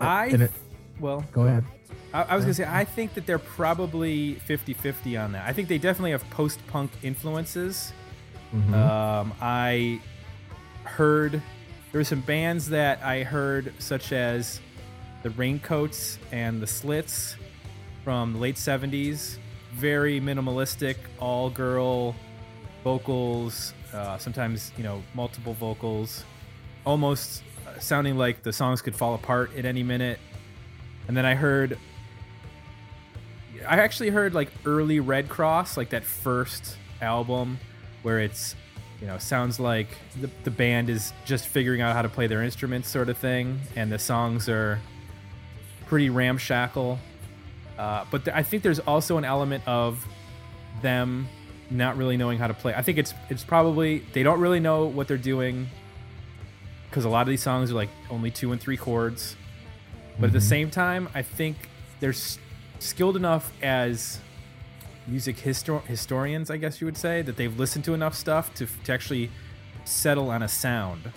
I 0.00 0.26
and 0.26 0.42
it, 0.42 0.52
well, 1.00 1.24
go 1.32 1.42
ahead. 1.42 1.64
I, 2.14 2.22
I 2.22 2.36
was 2.36 2.44
gonna 2.44 2.54
say 2.54 2.66
I 2.68 2.84
think 2.84 3.14
that 3.14 3.26
they're 3.26 3.38
probably 3.38 4.36
50-50 4.48 5.22
on 5.22 5.32
that. 5.32 5.46
I 5.48 5.52
think 5.52 5.68
they 5.68 5.78
definitely 5.78 6.12
have 6.12 6.28
post-punk 6.30 6.90
influences. 7.02 7.92
Mhm. 8.54 8.74
Um, 8.74 9.32
I 9.40 10.00
heard 10.84 11.40
there 11.92 11.98
were 12.00 12.04
some 12.04 12.22
bands 12.22 12.70
that 12.70 13.02
I 13.02 13.22
heard, 13.22 13.74
such 13.78 14.12
as 14.12 14.60
the 15.22 15.28
Raincoats 15.30 16.18
and 16.32 16.60
the 16.60 16.66
Slits 16.66 17.36
from 18.02 18.32
the 18.32 18.38
late 18.38 18.56
70s. 18.56 19.36
Very 19.74 20.18
minimalistic, 20.18 20.96
all 21.20 21.50
girl 21.50 22.16
vocals, 22.82 23.74
uh, 23.92 24.16
sometimes, 24.16 24.72
you 24.78 24.82
know, 24.82 25.02
multiple 25.14 25.52
vocals, 25.52 26.24
almost 26.86 27.42
uh, 27.68 27.78
sounding 27.78 28.16
like 28.16 28.42
the 28.42 28.54
songs 28.54 28.80
could 28.80 28.96
fall 28.96 29.14
apart 29.14 29.54
at 29.54 29.66
any 29.66 29.82
minute. 29.82 30.18
And 31.08 31.16
then 31.16 31.26
I 31.26 31.34
heard, 31.34 31.78
I 33.68 33.76
actually 33.76 34.08
heard 34.08 34.32
like 34.32 34.50
early 34.64 34.98
Red 34.98 35.28
Cross, 35.28 35.76
like 35.76 35.90
that 35.90 36.04
first 36.04 36.78
album 37.02 37.58
where 38.02 38.18
it's 38.18 38.56
you 39.02 39.08
know 39.08 39.18
sounds 39.18 39.58
like 39.58 39.88
the, 40.20 40.30
the 40.44 40.50
band 40.50 40.88
is 40.88 41.12
just 41.24 41.48
figuring 41.48 41.80
out 41.80 41.94
how 41.94 42.02
to 42.02 42.08
play 42.08 42.28
their 42.28 42.42
instruments 42.42 42.88
sort 42.88 43.08
of 43.08 43.18
thing 43.18 43.58
and 43.74 43.90
the 43.90 43.98
songs 43.98 44.48
are 44.48 44.80
pretty 45.86 46.08
ramshackle. 46.08 46.98
Uh, 47.76 48.04
but 48.10 48.24
th- 48.24 48.36
i 48.36 48.42
think 48.42 48.62
there's 48.62 48.78
also 48.78 49.18
an 49.18 49.24
element 49.24 49.66
of 49.66 50.06
them 50.82 51.26
not 51.68 51.96
really 51.96 52.16
knowing 52.18 52.38
how 52.38 52.46
to 52.46 52.54
play. 52.54 52.74
I 52.74 52.82
think 52.82 52.98
it's 52.98 53.12
it's 53.28 53.44
probably 53.44 54.04
they 54.12 54.22
don't 54.22 54.40
really 54.40 54.60
know 54.60 54.84
what 54.86 55.08
they're 55.08 55.16
doing 55.16 55.68
because 56.88 57.04
a 57.04 57.08
lot 57.08 57.22
of 57.22 57.28
these 57.28 57.42
songs 57.42 57.70
are 57.72 57.74
like 57.74 57.88
only 58.10 58.30
two 58.30 58.52
and 58.52 58.60
three 58.60 58.76
chords. 58.76 59.36
But 60.20 60.26
at 60.26 60.32
the 60.32 60.40
same 60.42 60.70
time 60.70 61.08
i 61.14 61.22
think 61.22 61.56
they're 61.98 62.10
s- 62.10 62.38
skilled 62.78 63.16
enough 63.16 63.50
as 63.62 64.20
music 65.06 65.36
histor- 65.36 65.84
historians, 65.84 66.50
I 66.50 66.56
guess 66.56 66.80
you 66.80 66.86
would 66.86 66.96
say, 66.96 67.22
that 67.22 67.36
they've 67.36 67.56
listened 67.58 67.84
to 67.86 67.94
enough 67.94 68.14
stuff 68.14 68.54
to, 68.54 68.66
to 68.84 68.92
actually 68.92 69.30
settle 69.84 70.30
on 70.30 70.42
a 70.42 70.48
sound 70.48 71.10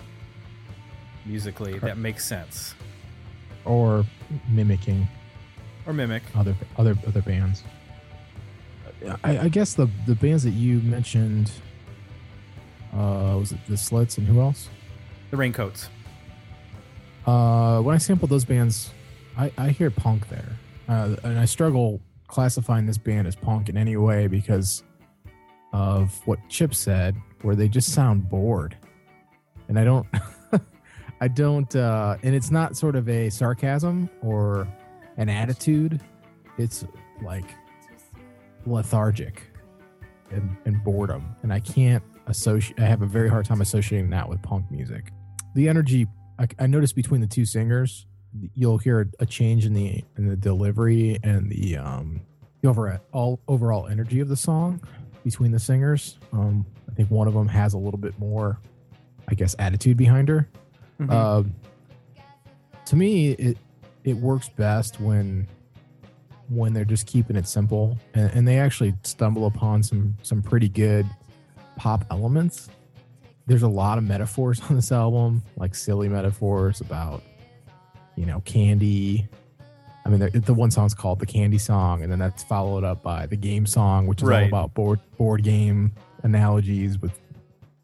musically 1.24 1.78
that 1.80 1.98
makes 1.98 2.24
sense 2.24 2.74
or 3.64 4.04
mimicking 4.48 5.06
or 5.86 5.92
mimic. 5.92 6.22
other 6.34 6.54
other 6.78 6.96
other 7.06 7.22
bands. 7.22 7.62
I, 9.22 9.38
I 9.38 9.48
guess 9.48 9.74
the 9.74 9.88
the 10.06 10.14
bands 10.14 10.42
that 10.44 10.50
you 10.50 10.80
mentioned, 10.80 11.50
uh, 12.92 13.36
was 13.38 13.52
it 13.52 13.58
the 13.68 13.76
Slits 13.76 14.18
and 14.18 14.26
who 14.26 14.40
else? 14.40 14.68
The 15.30 15.36
raincoats. 15.36 15.90
Uh, 17.26 17.80
when 17.80 17.94
I 17.94 17.98
sample 17.98 18.28
those 18.28 18.44
bands, 18.44 18.92
I, 19.36 19.52
I 19.58 19.70
hear 19.70 19.90
punk 19.90 20.28
there, 20.28 20.56
uh, 20.88 21.16
and 21.24 21.38
I 21.38 21.44
struggle 21.44 22.00
classifying 22.26 22.86
this 22.86 22.98
band 22.98 23.26
as 23.26 23.36
punk 23.36 23.68
in 23.68 23.76
any 23.76 23.96
way 23.96 24.26
because 24.26 24.82
of 25.72 26.20
what 26.26 26.38
Chip 26.48 26.74
said, 26.74 27.16
where 27.42 27.54
they 27.54 27.68
just 27.68 27.92
sound 27.92 28.28
bored, 28.28 28.76
and 29.68 29.78
I 29.78 29.84
don't, 29.84 30.06
I 31.20 31.28
don't, 31.28 31.74
uh, 31.74 32.16
and 32.22 32.34
it's 32.34 32.50
not 32.50 32.76
sort 32.76 32.96
of 32.96 33.08
a 33.08 33.30
sarcasm 33.30 34.08
or 34.22 34.68
an 35.16 35.28
attitude; 35.28 36.00
it's 36.58 36.84
like 37.22 37.44
lethargic 38.64 39.42
and, 40.30 40.56
and 40.64 40.82
boredom, 40.82 41.36
and 41.42 41.52
I 41.52 41.60
can't 41.60 42.02
associate. 42.26 42.80
I 42.80 42.86
have 42.86 43.02
a 43.02 43.06
very 43.06 43.28
hard 43.28 43.44
time 43.44 43.60
associating 43.60 44.10
that 44.10 44.28
with 44.28 44.42
punk 44.42 44.70
music. 44.70 45.12
The 45.54 45.68
energy 45.68 46.06
I, 46.38 46.46
I 46.58 46.66
noticed 46.66 46.94
between 46.94 47.20
the 47.20 47.26
two 47.26 47.44
singers, 47.44 48.06
you'll 48.54 48.78
hear 48.78 49.08
a, 49.18 49.26
change 49.26 49.64
in 49.66 49.72
the 49.74 50.04
in 50.16 50.28
the 50.28 50.36
delivery 50.36 51.18
and 51.22 51.50
the 51.50 51.76
um 51.76 52.20
the 52.60 52.68
overall 52.68 52.98
all 53.12 53.40
overall 53.48 53.86
energy 53.86 54.20
of 54.20 54.28
the 54.28 54.36
song 54.36 54.80
between 55.24 55.50
the 55.50 55.58
singers. 55.58 56.18
Um, 56.32 56.64
I 56.90 56.94
think 56.94 57.10
one 57.10 57.28
of 57.28 57.34
them 57.34 57.48
has 57.48 57.74
a 57.74 57.78
little 57.78 57.98
bit 57.98 58.18
more, 58.18 58.58
I 59.28 59.34
guess, 59.34 59.56
attitude 59.58 59.96
behind 59.96 60.28
her. 60.28 60.48
Mhm. 61.00 61.10
Um, 61.10 61.54
to 62.86 62.96
me, 62.96 63.30
it 63.32 63.58
it 64.04 64.16
works 64.16 64.48
best 64.48 65.00
when 65.00 65.46
when 66.48 66.72
they're 66.72 66.84
just 66.84 67.06
keeping 67.06 67.34
it 67.36 67.48
simple, 67.48 67.98
and, 68.14 68.30
and 68.32 68.48
they 68.48 68.58
actually 68.58 68.94
stumble 69.02 69.46
upon 69.46 69.82
some 69.82 70.16
some 70.22 70.42
pretty 70.42 70.68
good 70.68 71.06
pop 71.76 72.04
elements. 72.10 72.68
There's 73.46 73.62
a 73.62 73.68
lot 73.68 73.98
of 73.98 74.04
metaphors 74.04 74.60
on 74.70 74.76
this 74.76 74.92
album, 74.92 75.42
like 75.56 75.74
silly 75.74 76.08
metaphors 76.08 76.80
about 76.80 77.22
you 78.16 78.26
know 78.26 78.40
candy. 78.40 79.28
I 80.04 80.08
mean, 80.08 80.20
the, 80.20 80.30
the 80.30 80.54
one 80.54 80.70
song's 80.70 80.94
called 80.94 81.18
the 81.18 81.26
Candy 81.26 81.58
Song, 81.58 82.02
and 82.02 82.12
then 82.12 82.20
that's 82.20 82.44
followed 82.44 82.84
up 82.84 83.02
by 83.02 83.26
the 83.26 83.34
Game 83.34 83.66
Song, 83.66 84.06
which 84.06 84.22
is 84.22 84.28
all 84.28 84.44
about 84.44 84.72
board 84.72 85.00
board 85.18 85.42
game 85.42 85.92
analogies 86.22 87.00
with 87.00 87.18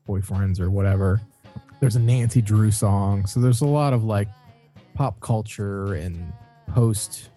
boyfriends 0.09 0.61
or 0.61 0.71
whatever 0.71 1.21
there's 1.83 1.97
a 1.97 2.01
Nancy 2.01 2.41
Drew 2.41 2.71
song. 2.71 3.27
So 3.27 3.41
there's 3.41 3.61
a 3.61 3.67
lot 3.67 3.93
of 3.93 4.05
like 4.05 4.29
pop 4.95 5.19
culture 5.19 5.95
and 5.95 6.33
post 6.69 7.29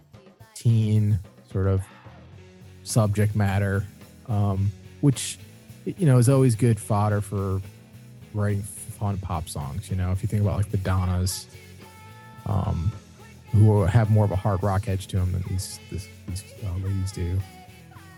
teen 0.53 1.19
sort 1.51 1.65
of 1.65 1.81
subject 2.83 3.35
matter, 3.35 3.87
um, 4.27 4.71
which 5.01 5.39
you 5.85 6.05
know 6.05 6.19
is 6.19 6.29
always 6.29 6.53
good 6.53 6.79
fodder 6.79 7.21
for 7.21 7.59
writing 8.35 8.61
fun 8.61 9.17
pop 9.17 9.49
songs. 9.49 9.89
You 9.89 9.95
know, 9.95 10.11
if 10.11 10.21
you 10.21 10.27
think 10.27 10.43
about 10.43 10.57
like 10.57 10.69
the 10.69 10.77
Donnas, 10.77 11.47
um, 12.45 12.91
who 13.51 13.83
have 13.83 14.09
more 14.09 14.25
of 14.25 14.31
a 14.31 14.35
hard 14.35 14.61
rock 14.63 14.87
edge 14.87 15.07
to 15.07 15.17
them 15.17 15.31
than 15.31 15.43
these 15.49 15.79
this, 15.89 16.07
these 16.27 16.43
uh, 16.63 16.77
ladies 16.85 17.11
do. 17.11 17.39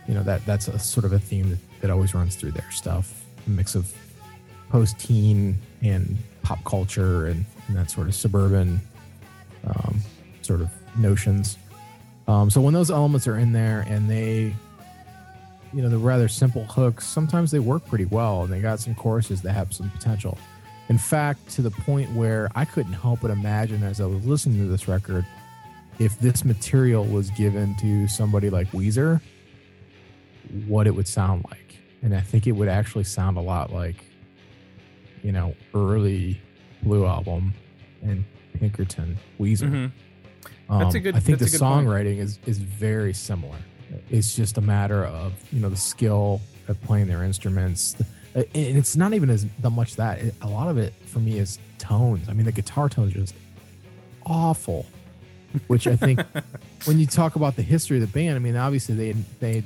You 0.07 0.13
know 0.13 0.23
that 0.23 0.45
that's 0.45 0.67
a 0.67 0.79
sort 0.79 1.05
of 1.05 1.13
a 1.13 1.19
theme 1.19 1.49
that, 1.49 1.59
that 1.81 1.89
always 1.89 2.13
runs 2.13 2.35
through 2.35 2.51
their 2.51 2.71
stuff. 2.71 3.25
A 3.45 3.49
mix 3.49 3.75
of 3.75 3.93
post 4.69 4.99
teen 4.99 5.57
and 5.81 6.17
pop 6.43 6.63
culture 6.63 7.27
and, 7.27 7.45
and 7.67 7.77
that 7.77 7.91
sort 7.91 8.07
of 8.07 8.15
suburban 8.15 8.79
um, 9.65 9.99
sort 10.41 10.61
of 10.61 10.69
notions. 10.97 11.57
Um, 12.27 12.49
so 12.49 12.59
when 12.61 12.73
those 12.73 12.91
elements 12.91 13.27
are 13.27 13.37
in 13.37 13.53
there 13.53 13.85
and 13.87 14.09
they, 14.09 14.53
you 15.73 15.81
know, 15.81 15.89
the 15.89 15.97
rather 15.97 16.27
simple 16.27 16.65
hooks, 16.65 17.07
sometimes 17.07 17.51
they 17.51 17.59
work 17.59 17.85
pretty 17.85 18.05
well 18.05 18.43
and 18.43 18.51
they 18.51 18.59
got 18.59 18.79
some 18.79 18.95
choruses 18.95 19.41
that 19.43 19.53
have 19.53 19.73
some 19.73 19.89
potential. 19.89 20.37
In 20.89 20.97
fact, 20.97 21.49
to 21.51 21.61
the 21.61 21.71
point 21.71 22.11
where 22.13 22.49
I 22.55 22.63
couldn't 22.65 22.93
help 22.93 23.21
but 23.21 23.31
imagine 23.31 23.83
as 23.83 23.99
I 23.99 24.05
was 24.05 24.25
listening 24.25 24.59
to 24.59 24.65
this 24.67 24.87
record, 24.87 25.25
if 25.99 26.17
this 26.19 26.45
material 26.45 27.03
was 27.05 27.29
given 27.31 27.75
to 27.77 28.07
somebody 28.07 28.49
like 28.49 28.69
Weezer, 28.71 29.19
what 30.65 30.87
it 30.87 30.91
would 30.91 31.07
sound 31.07 31.45
like. 31.49 31.77
And 32.01 32.15
I 32.15 32.21
think 32.21 32.47
it 32.47 32.53
would 32.53 32.69
actually 32.69 33.03
sound 33.03 33.37
a 33.37 33.41
lot 33.41 33.73
like 33.73 33.95
you 35.23 35.31
know, 35.31 35.55
early 35.73 36.39
Blue 36.83 37.05
album 37.05 37.53
and 38.03 38.23
Pinkerton 38.59 39.17
Weezer. 39.39 39.69
Mhm. 39.69 39.91
Um, 40.69 40.79
That's 40.79 40.95
a 40.95 40.99
good- 40.99 41.15
I 41.15 41.19
think 41.19 41.39
the 41.39 41.45
point. 41.45 41.87
songwriting 41.87 42.19
is 42.19 42.39
is 42.45 42.59
very 42.59 43.13
similar. 43.13 43.57
It's 44.11 44.35
just 44.35 44.57
a 44.57 44.61
matter 44.61 45.03
of 45.03 45.33
you 45.51 45.59
know 45.59 45.69
the 45.69 45.75
skill 45.75 46.39
of 46.67 46.79
playing 46.83 47.07
their 47.07 47.23
instruments, 47.23 47.95
and 48.37 48.77
it's 48.77 48.95
not 48.95 49.13
even 49.13 49.29
as 49.29 49.47
much 49.63 49.95
that. 49.95 50.19
It, 50.19 50.35
a 50.41 50.47
lot 50.47 50.67
of 50.69 50.77
it 50.77 50.93
for 51.05 51.19
me 51.19 51.39
is 51.39 51.57
tones. 51.79 52.29
I 52.29 52.33
mean, 52.33 52.45
the 52.45 52.51
guitar 52.51 52.87
tones 52.87 53.15
are 53.15 53.19
just 53.19 53.35
awful. 54.25 54.85
Which 55.67 55.87
I 55.87 55.95
think 55.95 56.19
when 56.85 56.99
you 56.99 57.07
talk 57.07 57.35
about 57.35 57.55
the 57.55 57.63
history 57.63 57.97
of 57.97 58.01
the 58.01 58.07
band, 58.07 58.35
I 58.35 58.39
mean, 58.39 58.55
obviously 58.55 58.95
they 58.95 59.11
they 59.39 59.63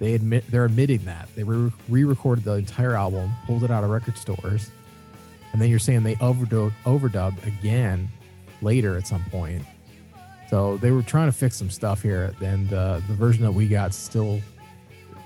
they 0.00 0.14
admit 0.14 0.50
they're 0.50 0.64
admitting 0.64 1.04
that 1.04 1.28
they 1.36 1.44
re- 1.44 1.70
re-recorded 1.88 2.44
the 2.44 2.54
entire 2.54 2.96
album, 2.96 3.30
pulled 3.46 3.62
it 3.62 3.70
out 3.70 3.84
of 3.84 3.90
record 3.90 4.18
stores, 4.18 4.70
and 5.52 5.62
then 5.62 5.68
you're 5.68 5.78
saying 5.78 6.02
they 6.02 6.16
overdub 6.16 6.72
overdubbed 6.84 7.46
again 7.46 8.08
later 8.62 8.96
at 8.96 9.06
some 9.06 9.22
point. 9.30 9.62
So 10.48 10.78
they 10.78 10.90
were 10.90 11.02
trying 11.02 11.28
to 11.28 11.32
fix 11.32 11.56
some 11.56 11.70
stuff 11.70 12.02
here, 12.02 12.34
and 12.40 12.72
uh, 12.72 13.00
the 13.06 13.14
version 13.14 13.44
that 13.44 13.52
we 13.52 13.68
got 13.68 13.94
still 13.94 14.40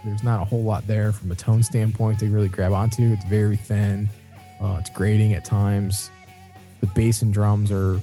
there's 0.04 0.22
not 0.22 0.40
a 0.40 0.44
whole 0.44 0.62
lot 0.62 0.86
there 0.86 1.12
from 1.12 1.30
a 1.32 1.34
tone 1.34 1.62
standpoint 1.62 2.18
to 2.20 2.26
really 2.28 2.48
grab 2.48 2.72
onto. 2.72 3.12
It's 3.12 3.24
very 3.24 3.56
thin. 3.56 4.08
Uh, 4.60 4.76
it's 4.80 4.90
grating 4.90 5.32
at 5.34 5.44
times. 5.44 6.10
The 6.80 6.86
bass 6.88 7.22
and 7.22 7.32
drums 7.32 7.72
are, 7.72 8.00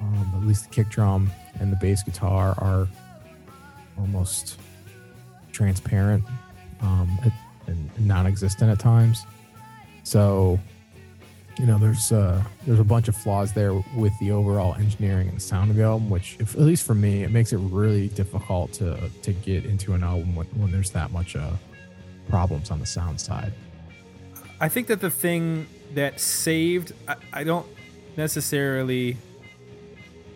um, 0.00 0.32
at 0.36 0.46
least 0.46 0.64
the 0.64 0.70
kick 0.70 0.88
drum 0.90 1.30
and 1.58 1.72
the 1.72 1.76
bass 1.76 2.02
guitar 2.02 2.54
are 2.58 2.86
almost 3.98 4.58
transparent 5.52 6.24
um, 6.80 7.18
and 7.66 7.90
non-existent 7.98 8.70
at 8.70 8.78
times. 8.78 9.24
So, 10.02 10.58
you 11.60 11.66
know, 11.66 11.76
there's 11.76 12.10
uh, 12.10 12.42
there's 12.66 12.80
a 12.80 12.84
bunch 12.84 13.08
of 13.08 13.14
flaws 13.14 13.52
there 13.52 13.74
with 13.94 14.18
the 14.18 14.30
overall 14.30 14.74
engineering 14.76 15.28
and 15.28 15.40
sound 15.40 15.70
of 15.70 15.76
the 15.76 15.82
album, 15.82 16.08
which, 16.08 16.38
if, 16.40 16.54
at 16.54 16.62
least 16.62 16.86
for 16.86 16.94
me, 16.94 17.22
it 17.22 17.30
makes 17.30 17.52
it 17.52 17.58
really 17.58 18.08
difficult 18.08 18.72
to 18.74 19.10
to 19.22 19.32
get 19.32 19.66
into 19.66 19.92
an 19.92 20.02
album 20.02 20.34
when, 20.34 20.46
when 20.56 20.72
there's 20.72 20.90
that 20.92 21.10
much 21.12 21.36
uh, 21.36 21.52
problems 22.30 22.70
on 22.70 22.80
the 22.80 22.86
sound 22.86 23.20
side. 23.20 23.52
I 24.58 24.70
think 24.70 24.86
that 24.86 25.02
the 25.02 25.10
thing 25.10 25.66
that 25.94 26.18
saved, 26.18 26.94
I, 27.06 27.16
I 27.30 27.44
don't 27.44 27.66
necessarily 28.16 29.18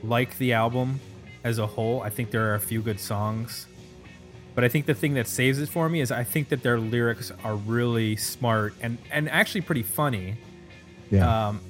like 0.03 0.37
the 0.37 0.53
album 0.53 1.01
as 1.43 1.59
a 1.59 1.67
whole. 1.67 2.03
I 2.03 2.11
think 2.11 2.33
there 2.33 2.51
are 2.51 2.55
a 2.55 2.61
few 2.61 2.83
good 2.83 3.01
songs. 3.01 3.67
But 4.55 4.63
I 4.63 4.69
think 4.69 4.85
the 4.85 4.95
thing 4.95 5.15
that 5.15 5.27
saves 5.27 5.59
it 5.59 5.71
for 5.71 5.89
me 5.89 6.01
is 6.01 6.13
I 6.13 6.23
think 6.23 6.51
that 6.51 6.63
their 6.63 6.79
lyrics 6.79 7.33
are 7.43 7.57
really 7.57 8.15
smart 8.15 8.75
and, 8.83 8.99
and 9.11 9.29
actually 9.31 9.63
pretty 9.63 9.83
funny. 9.83 10.37
Yeah. 11.11 11.49
um, 11.49 11.61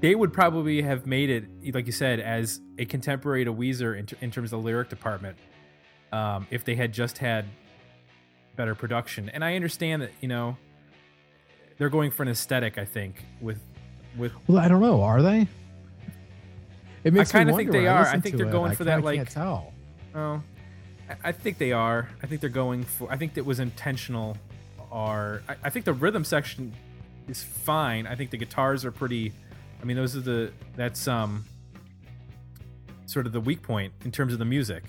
they 0.00 0.14
would 0.14 0.32
probably 0.32 0.82
have 0.82 1.06
made 1.06 1.30
it, 1.30 1.74
like 1.74 1.86
you 1.86 1.92
said, 1.92 2.20
as 2.20 2.60
a 2.78 2.84
contemporary 2.84 3.44
to 3.44 3.52
Weezer 3.52 3.98
in, 3.98 4.06
ter- 4.06 4.16
in 4.20 4.30
terms 4.30 4.52
of 4.52 4.60
the 4.60 4.64
lyric 4.64 4.88
department, 4.90 5.36
um, 6.12 6.46
if 6.50 6.64
they 6.64 6.74
had 6.74 6.92
just 6.92 7.18
had 7.18 7.46
better 8.56 8.74
production. 8.74 9.28
And 9.30 9.44
I 9.44 9.56
understand 9.56 10.02
that 10.02 10.12
you 10.20 10.28
know 10.28 10.56
they're 11.78 11.88
going 11.88 12.10
for 12.10 12.22
an 12.22 12.28
aesthetic. 12.28 12.76
I 12.78 12.84
think 12.84 13.24
with 13.40 13.60
with 14.16 14.32
well, 14.46 14.58
I 14.58 14.68
don't 14.68 14.80
know. 14.82 15.02
Are 15.02 15.22
they? 15.22 15.48
It 17.04 17.12
makes 17.12 17.32
me 17.32 17.38
kinda 17.40 17.54
think 17.56 17.70
they 17.70 17.86
are. 17.86 17.98
I 18.00 18.02
listen 18.04 18.22
think 18.22 18.36
they're 18.36 18.46
it, 18.48 18.52
going 18.52 18.72
I 18.72 18.74
for 18.74 18.84
that, 18.84 19.02
like- 19.04 19.16
Can't 19.16 19.30
tell. 19.30 19.72
Oh, 20.14 20.42
I- 21.08 21.28
I 21.28 21.32
think 21.32 21.58
they 21.58 21.72
are. 21.72 22.08
I 22.22 22.26
think 22.26 22.40
they're 22.40 22.50
going 22.50 22.82
for. 22.84 23.10
I 23.10 23.16
think 23.16 23.34
that 23.34 23.44
was 23.46 23.60
intentional. 23.60 24.36
Are 24.90 25.42
I, 25.48 25.56
I 25.64 25.70
think 25.70 25.84
the 25.84 25.92
rhythm 25.92 26.24
section 26.24 26.72
is 27.28 27.42
fine. 27.42 28.06
I 28.06 28.14
think 28.14 28.30
the 28.30 28.36
guitars 28.36 28.84
are 28.84 28.92
pretty. 28.92 29.32
I 29.80 29.84
mean, 29.84 29.96
those 29.96 30.16
are 30.16 30.20
the. 30.20 30.52
That's 30.76 31.06
um. 31.08 31.44
Sort 33.06 33.26
of 33.26 33.32
the 33.32 33.40
weak 33.40 33.62
point 33.62 33.92
in 34.04 34.10
terms 34.10 34.32
of 34.32 34.40
the 34.40 34.44
music, 34.44 34.82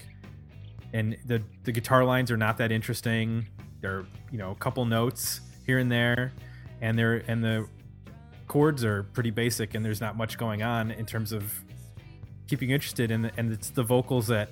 and 0.92 1.16
the 1.26 1.42
the 1.64 1.72
guitar 1.72 2.04
lines 2.04 2.32
are 2.32 2.38
not 2.38 2.58
that 2.58 2.72
interesting. 2.72 3.46
They're 3.80 4.06
you 4.32 4.40
know 4.40 4.52
a 4.52 4.56
couple 4.56 4.84
notes 4.86 5.42
here 5.66 5.78
and 5.78 5.92
there, 5.92 6.34
and 6.82 6.98
they're 6.98 7.24
and 7.28 7.44
the 7.44 7.68
chords 8.48 8.84
are 8.84 9.04
pretty 9.04 9.30
basic, 9.30 9.76
and 9.76 9.86
there's 9.86 10.02
not 10.02 10.18
much 10.18 10.38
going 10.38 10.64
on 10.64 10.90
in 10.92 11.06
terms 11.06 11.32
of 11.32 11.54
keeping 12.48 12.70
you 12.70 12.76
interested. 12.76 13.12
And 13.12 13.32
and 13.38 13.52
it's 13.52 13.70
the 13.70 13.84
vocals 13.84 14.26
that 14.28 14.50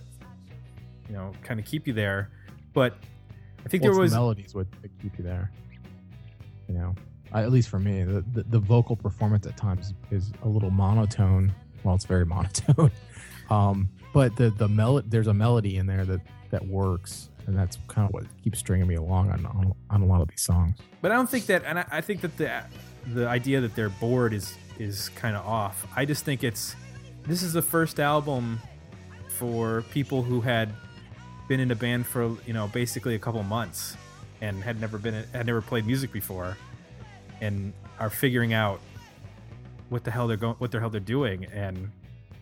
you 1.08 1.16
know 1.16 1.32
kind 1.44 1.60
of 1.60 1.66
keep 1.66 1.88
you 1.88 1.94
there 1.94 2.30
but 2.74 2.96
i 3.66 3.70
think 3.70 3.84
Well, 3.84 3.94
there 3.94 4.02
was 4.02 4.12
the 4.12 4.18
melodies 4.18 4.54
would 4.54 4.68
keep 5.02 5.18
you 5.18 5.24
there. 5.24 5.52
You 6.68 6.74
know, 6.74 6.96
At 7.44 7.52
least 7.52 7.70
for 7.70 7.80
me, 7.80 8.04
the, 8.04 8.24
the 8.34 8.44
the 8.44 8.60
vocal 8.60 8.96
performance 8.96 9.46
at 9.46 9.58
times 9.58 9.94
is 10.12 10.32
a 10.44 10.48
little 10.48 10.72
monotone. 10.72 11.54
Well, 11.84 11.96
it's 11.96 12.06
very 12.06 12.26
monotone. 12.36 12.92
um, 13.50 13.90
but 14.14 14.36
the 14.36 14.50
the 14.52 14.68
melody, 14.68 15.08
there's 15.10 15.28
a 15.28 15.34
melody 15.34 15.78
in 15.78 15.86
there 15.86 16.06
that 16.06 16.22
that 16.52 16.66
works, 16.68 17.30
and 17.48 17.58
that's 17.58 17.78
kind 17.88 18.08
of 18.08 18.14
what 18.14 18.24
keeps 18.44 18.60
stringing 18.60 18.88
me 18.88 18.96
along 18.96 19.32
on 19.32 19.46
on, 19.46 19.74
on 19.90 20.02
a 20.02 20.06
lot 20.06 20.22
of 20.22 20.28
these 20.30 20.42
songs. 20.42 20.78
but 21.02 21.12
i 21.12 21.16
don't 21.16 21.30
think 21.30 21.46
that 21.48 21.64
and 21.66 21.80
i, 21.80 21.86
I 21.92 22.02
think 22.02 22.22
that 22.22 22.38
the 22.38 22.64
the 23.14 23.28
idea 23.28 23.62
that 23.62 23.76
they're 23.76 23.90
bored 23.90 24.34
is 24.34 24.56
is 24.80 25.10
kind 25.10 25.36
of 25.36 25.46
off 25.46 25.86
i 25.96 26.06
just 26.06 26.26
think 26.26 26.44
it's 26.44 26.76
this 27.24 27.44
is 27.44 27.54
the 27.54 27.62
first 27.62 28.00
album 28.00 28.60
for 29.28 29.84
people 29.92 30.24
who 30.24 30.42
had 30.42 30.70
been 31.48 31.60
in 31.60 31.72
a 31.72 31.76
band 31.76 32.06
for 32.06 32.36
you 32.46 32.54
know 32.54 32.68
basically 32.68 33.16
a 33.16 33.20
couple 33.20 33.42
months 33.44 33.96
and 34.42 34.64
had 34.64 34.80
never 34.82 34.98
been 34.98 35.24
had 35.34 35.46
never 35.46 35.62
played 35.62 35.86
music 35.86 36.12
before 36.12 36.58
and 37.42 37.74
are 38.00 38.10
figuring 38.10 38.54
out 38.54 38.80
what 39.90 40.04
the 40.04 40.12
hell 40.12 40.28
they're 40.28 40.38
going 40.38 40.56
what 40.58 40.72
the 40.72 40.80
hell 40.80 40.90
they're 40.90 41.00
doing 41.00 41.46
and 41.46 41.92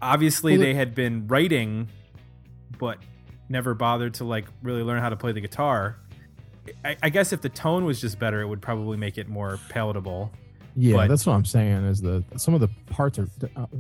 obviously 0.02 0.54
Well, 0.58 0.62
they 0.66 0.74
had 0.74 0.96
been 0.96 1.28
writing 1.28 1.88
but 2.80 2.98
never 3.50 3.74
bothered 3.74 4.16
to 4.16 4.24
like 4.24 4.46
really 4.62 4.82
learn 4.84 5.00
how 5.02 5.10
to 5.10 5.16
play 5.16 5.32
the 5.32 5.42
guitar 5.42 5.98
I, 6.86 6.96
I 7.04 7.10
guess 7.10 7.34
if 7.34 7.42
the 7.42 7.50
tone 7.50 7.86
was 7.86 8.00
just 8.02 8.18
better 8.20 8.42
it 8.42 8.48
would 8.48 8.62
probably 8.62 8.98
make 8.98 9.18
it 9.18 9.28
more 9.28 9.60
palatable 9.70 10.32
Yeah, 10.76 10.96
But- 10.96 11.10
that's 11.10 11.26
what 11.26 11.34
I'm 11.34 11.46
saying. 11.46 11.84
Is 11.86 12.02
the 12.02 12.24
some 12.38 12.54
of 12.54 12.62
the 12.62 12.70
parts 12.88 13.20
are 13.20 13.28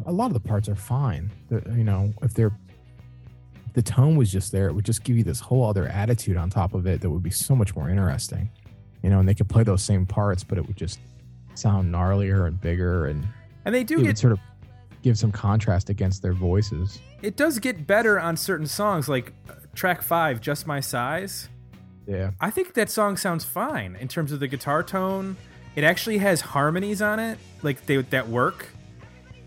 a 0.05 0.11
lot 0.11 0.27
of 0.27 0.33
the 0.33 0.39
parts 0.47 0.67
are 0.69 0.75
fine. 0.75 1.31
The- 1.49 1.63
you 1.75 1.83
know, 1.85 2.13
if 2.21 2.33
they're 2.35 2.51
if 3.65 3.73
the 3.73 3.81
tone 3.81 4.15
was 4.17 4.31
just 4.31 4.51
there, 4.51 4.67
it 4.67 4.73
would 4.73 4.85
just 4.85 5.03
give 5.03 5.17
you 5.17 5.23
this 5.23 5.39
whole 5.39 5.63
other 5.67 5.87
attitude 5.87 6.37
on 6.37 6.49
top 6.51 6.73
of 6.75 6.85
it 6.85 7.01
that 7.01 7.09
would 7.09 7.23
be 7.23 7.31
so 7.31 7.55
much 7.55 7.73
more 7.75 7.89
interesting. 7.89 8.51
You 9.03 9.09
know, 9.11 9.19
and 9.19 9.27
they 9.29 9.33
could 9.35 9.49
play 9.49 9.63
those 9.63 9.83
same 9.83 10.05
parts, 10.07 10.43
but 10.43 10.57
it 10.57 10.65
would 10.65 10.75
just 10.77 10.99
sound 11.53 11.93
gnarlier 11.93 12.47
and 12.47 12.59
bigger, 12.59 13.05
and 13.05 13.27
and 13.65 13.75
they 13.75 13.83
do 13.83 13.99
it 13.99 14.03
get 14.03 14.17
sort 14.17 14.33
of 14.33 14.39
give 15.03 15.17
some 15.19 15.31
contrast 15.31 15.89
against 15.89 16.21
their 16.21 16.33
voices. 16.33 16.99
it 17.21 17.35
does 17.35 17.59
get 17.59 17.85
better 17.85 18.17
on 18.19 18.37
certain 18.37 18.65
songs 18.65 19.09
like 19.09 19.33
uh, 19.49 19.53
track 19.75 20.01
five 20.01 20.39
just 20.39 20.65
my 20.65 20.79
size 20.79 21.49
Yeah, 22.07 22.31
I 22.39 22.49
think 22.49 22.73
that 22.75 22.89
song 22.89 23.17
sounds 23.17 23.43
fine 23.45 23.97
in 23.97 24.07
terms 24.07 24.31
of 24.31 24.39
the 24.39 24.47
guitar 24.47 24.81
tone. 24.83 25.35
It 25.75 25.83
actually 25.83 26.19
has 26.19 26.39
harmonies 26.41 27.01
on 27.01 27.19
it, 27.19 27.37
like 27.63 27.85
they 27.85 27.97
that 27.97 28.29
work. 28.29 28.67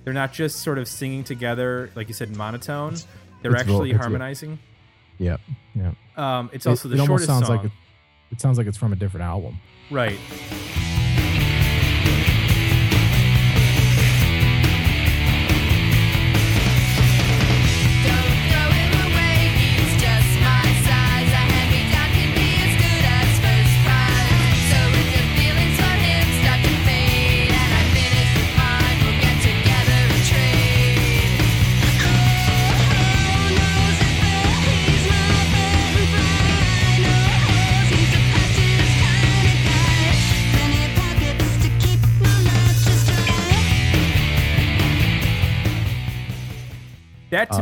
They're 0.05 0.13
not 0.13 0.33
just 0.33 0.61
sort 0.61 0.77
of 0.79 0.87
singing 0.87 1.25
together, 1.25 1.91
like 1.95 2.09
you 2.09 2.15
said, 2.15 2.37
monotone. 2.37 2.97
They're 3.43 3.53
it's 3.53 3.61
actually 3.63 3.93
vo- 3.93 3.99
harmonizing. 3.99 4.59
yeah, 5.19 5.39
yeah. 5.75 5.93
Um, 6.17 6.51
it's 6.53 6.67
It- 6.67 6.69
also 6.71 6.89
the 6.89 6.97
it, 6.97 7.01
almost 7.01 7.09
shortest 7.25 7.27
sounds 7.29 7.47
song, 7.47 7.57
like 7.57 7.67
it, 7.67 7.73
it 8.31 8.41
sounds 8.41 8.59
like 8.59 8.67
it's 8.67 8.77
from 8.79 8.93
a 8.93 8.97
different 8.97 9.25
album. 9.25 9.59
right? 9.91 10.19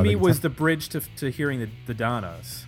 Me 0.04 0.16
was 0.16 0.40
the 0.40 0.50
bridge 0.50 0.88
to, 0.90 1.00
to 1.16 1.30
hearing 1.30 1.60
the, 1.60 1.68
the 1.86 1.94
Donnas. 1.94 2.66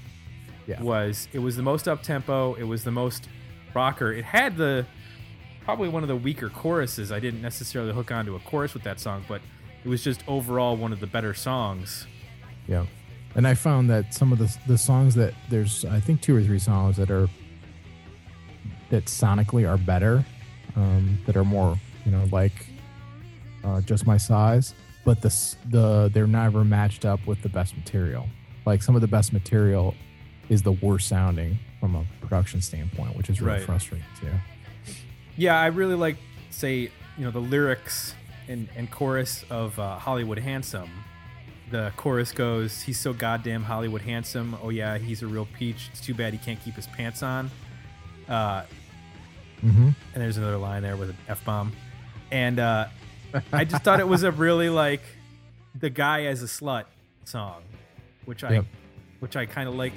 Yeah. 0.66 0.82
Was 0.82 1.28
it 1.32 1.38
was 1.38 1.56
the 1.56 1.62
most 1.62 1.86
up 1.86 2.02
tempo. 2.02 2.54
It 2.54 2.64
was 2.64 2.82
the 2.84 2.90
most 2.90 3.28
rocker. 3.74 4.12
It 4.12 4.24
had 4.24 4.56
the 4.56 4.86
probably 5.64 5.88
one 5.88 6.02
of 6.02 6.08
the 6.08 6.16
weaker 6.16 6.48
choruses. 6.48 7.12
I 7.12 7.20
didn't 7.20 7.42
necessarily 7.42 7.92
hook 7.92 8.10
onto 8.10 8.34
a 8.34 8.40
chorus 8.40 8.74
with 8.74 8.82
that 8.84 8.98
song, 9.00 9.24
but 9.28 9.40
it 9.84 9.88
was 9.88 10.02
just 10.02 10.22
overall 10.26 10.76
one 10.76 10.92
of 10.92 11.00
the 11.00 11.06
better 11.06 11.34
songs. 11.34 12.06
Yeah. 12.66 12.86
And 13.34 13.46
I 13.46 13.54
found 13.54 13.90
that 13.90 14.14
some 14.14 14.32
of 14.32 14.38
the 14.38 14.56
the 14.66 14.78
songs 14.78 15.14
that 15.14 15.34
there's 15.50 15.84
I 15.84 16.00
think 16.00 16.20
two 16.20 16.34
or 16.34 16.42
three 16.42 16.58
songs 16.58 16.96
that 16.96 17.10
are 17.10 17.28
that 18.90 19.06
sonically 19.06 19.68
are 19.68 19.76
better, 19.76 20.24
um, 20.74 21.18
that 21.26 21.36
are 21.36 21.44
more 21.44 21.76
you 22.04 22.12
know 22.12 22.24
like 22.32 22.66
uh, 23.62 23.80
just 23.82 24.06
my 24.06 24.16
size, 24.16 24.74
but 25.06 25.22
the 25.22 25.32
the 25.70 26.10
they're 26.12 26.26
never 26.26 26.64
matched 26.64 27.06
up 27.06 27.26
with 27.26 27.40
the 27.40 27.48
best 27.48 27.74
material. 27.76 28.28
Like 28.66 28.82
some 28.82 28.94
of 28.94 29.00
the 29.00 29.08
best 29.08 29.32
material 29.32 29.94
is 30.50 30.62
the 30.62 30.72
worst 30.72 31.08
sounding 31.08 31.58
from 31.80 31.94
a 31.94 32.04
production 32.20 32.60
standpoint, 32.60 33.16
which 33.16 33.30
is 33.30 33.40
really 33.40 33.58
Right. 33.58 33.64
frustrating 33.66 34.06
too. 34.20 34.32
Yeah, 35.36 35.58
I 35.58 35.66
really 35.68 35.94
like 35.94 36.16
say 36.50 36.90
you 37.16 37.24
know 37.24 37.30
the 37.30 37.40
lyrics 37.40 38.14
and, 38.48 38.68
and 38.76 38.90
chorus 38.90 39.44
of 39.48 39.78
uh, 39.78 39.96
Hollywood 39.98 40.38
Handsome. 40.38 40.90
The 41.70 41.92
chorus 41.96 42.30
goes, 42.32 42.82
"He's 42.82 42.98
so 42.98 43.12
goddamn 43.12 43.62
Hollywood 43.64 44.02
handsome. 44.02 44.56
Oh 44.62 44.68
yeah, 44.70 44.98
he's 44.98 45.22
a 45.22 45.26
real 45.26 45.48
peach. 45.58 45.88
It's 45.90 46.00
too 46.00 46.14
bad 46.14 46.32
he 46.32 46.38
can't 46.38 46.60
keep 46.62 46.74
his 46.74 46.86
pants 46.88 47.22
on." 47.22 47.50
Uh, 48.28 48.64
Mm-hmm. 49.64 49.84
and 50.12 50.22
there's 50.22 50.36
another 50.36 50.58
line 50.58 50.82
there 50.82 50.96
with 50.98 51.08
an 51.10 51.16
f 51.28 51.42
bomb, 51.44 51.72
and 52.30 52.58
uh, 52.60 52.88
I 53.52 53.64
just 53.64 53.82
thought 53.84 54.00
it 54.00 54.08
was 54.08 54.22
a 54.22 54.30
really 54.32 54.68
like 54.70 55.02
the 55.78 55.90
guy 55.90 56.24
as 56.24 56.42
a 56.42 56.46
slut 56.46 56.84
song, 57.24 57.62
which 58.24 58.44
I 58.44 58.52
Yep. 58.54 58.64
which 59.20 59.36
I 59.36 59.46
kind 59.46 59.68
of 59.68 59.74
like. 59.74 59.92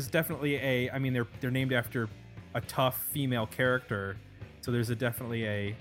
Is 0.00 0.08
definitely 0.08 0.56
a. 0.56 0.90
I 0.90 0.98
mean, 0.98 1.12
they're 1.12 1.26
they're 1.40 1.50
named 1.50 1.74
after 1.74 2.08
a 2.54 2.60
tough 2.62 3.02
female 3.12 3.46
character, 3.46 4.16
so 4.62 4.72
there's 4.72 4.88
a 4.88 4.94
definitely 4.94 5.44
a, 5.44 5.76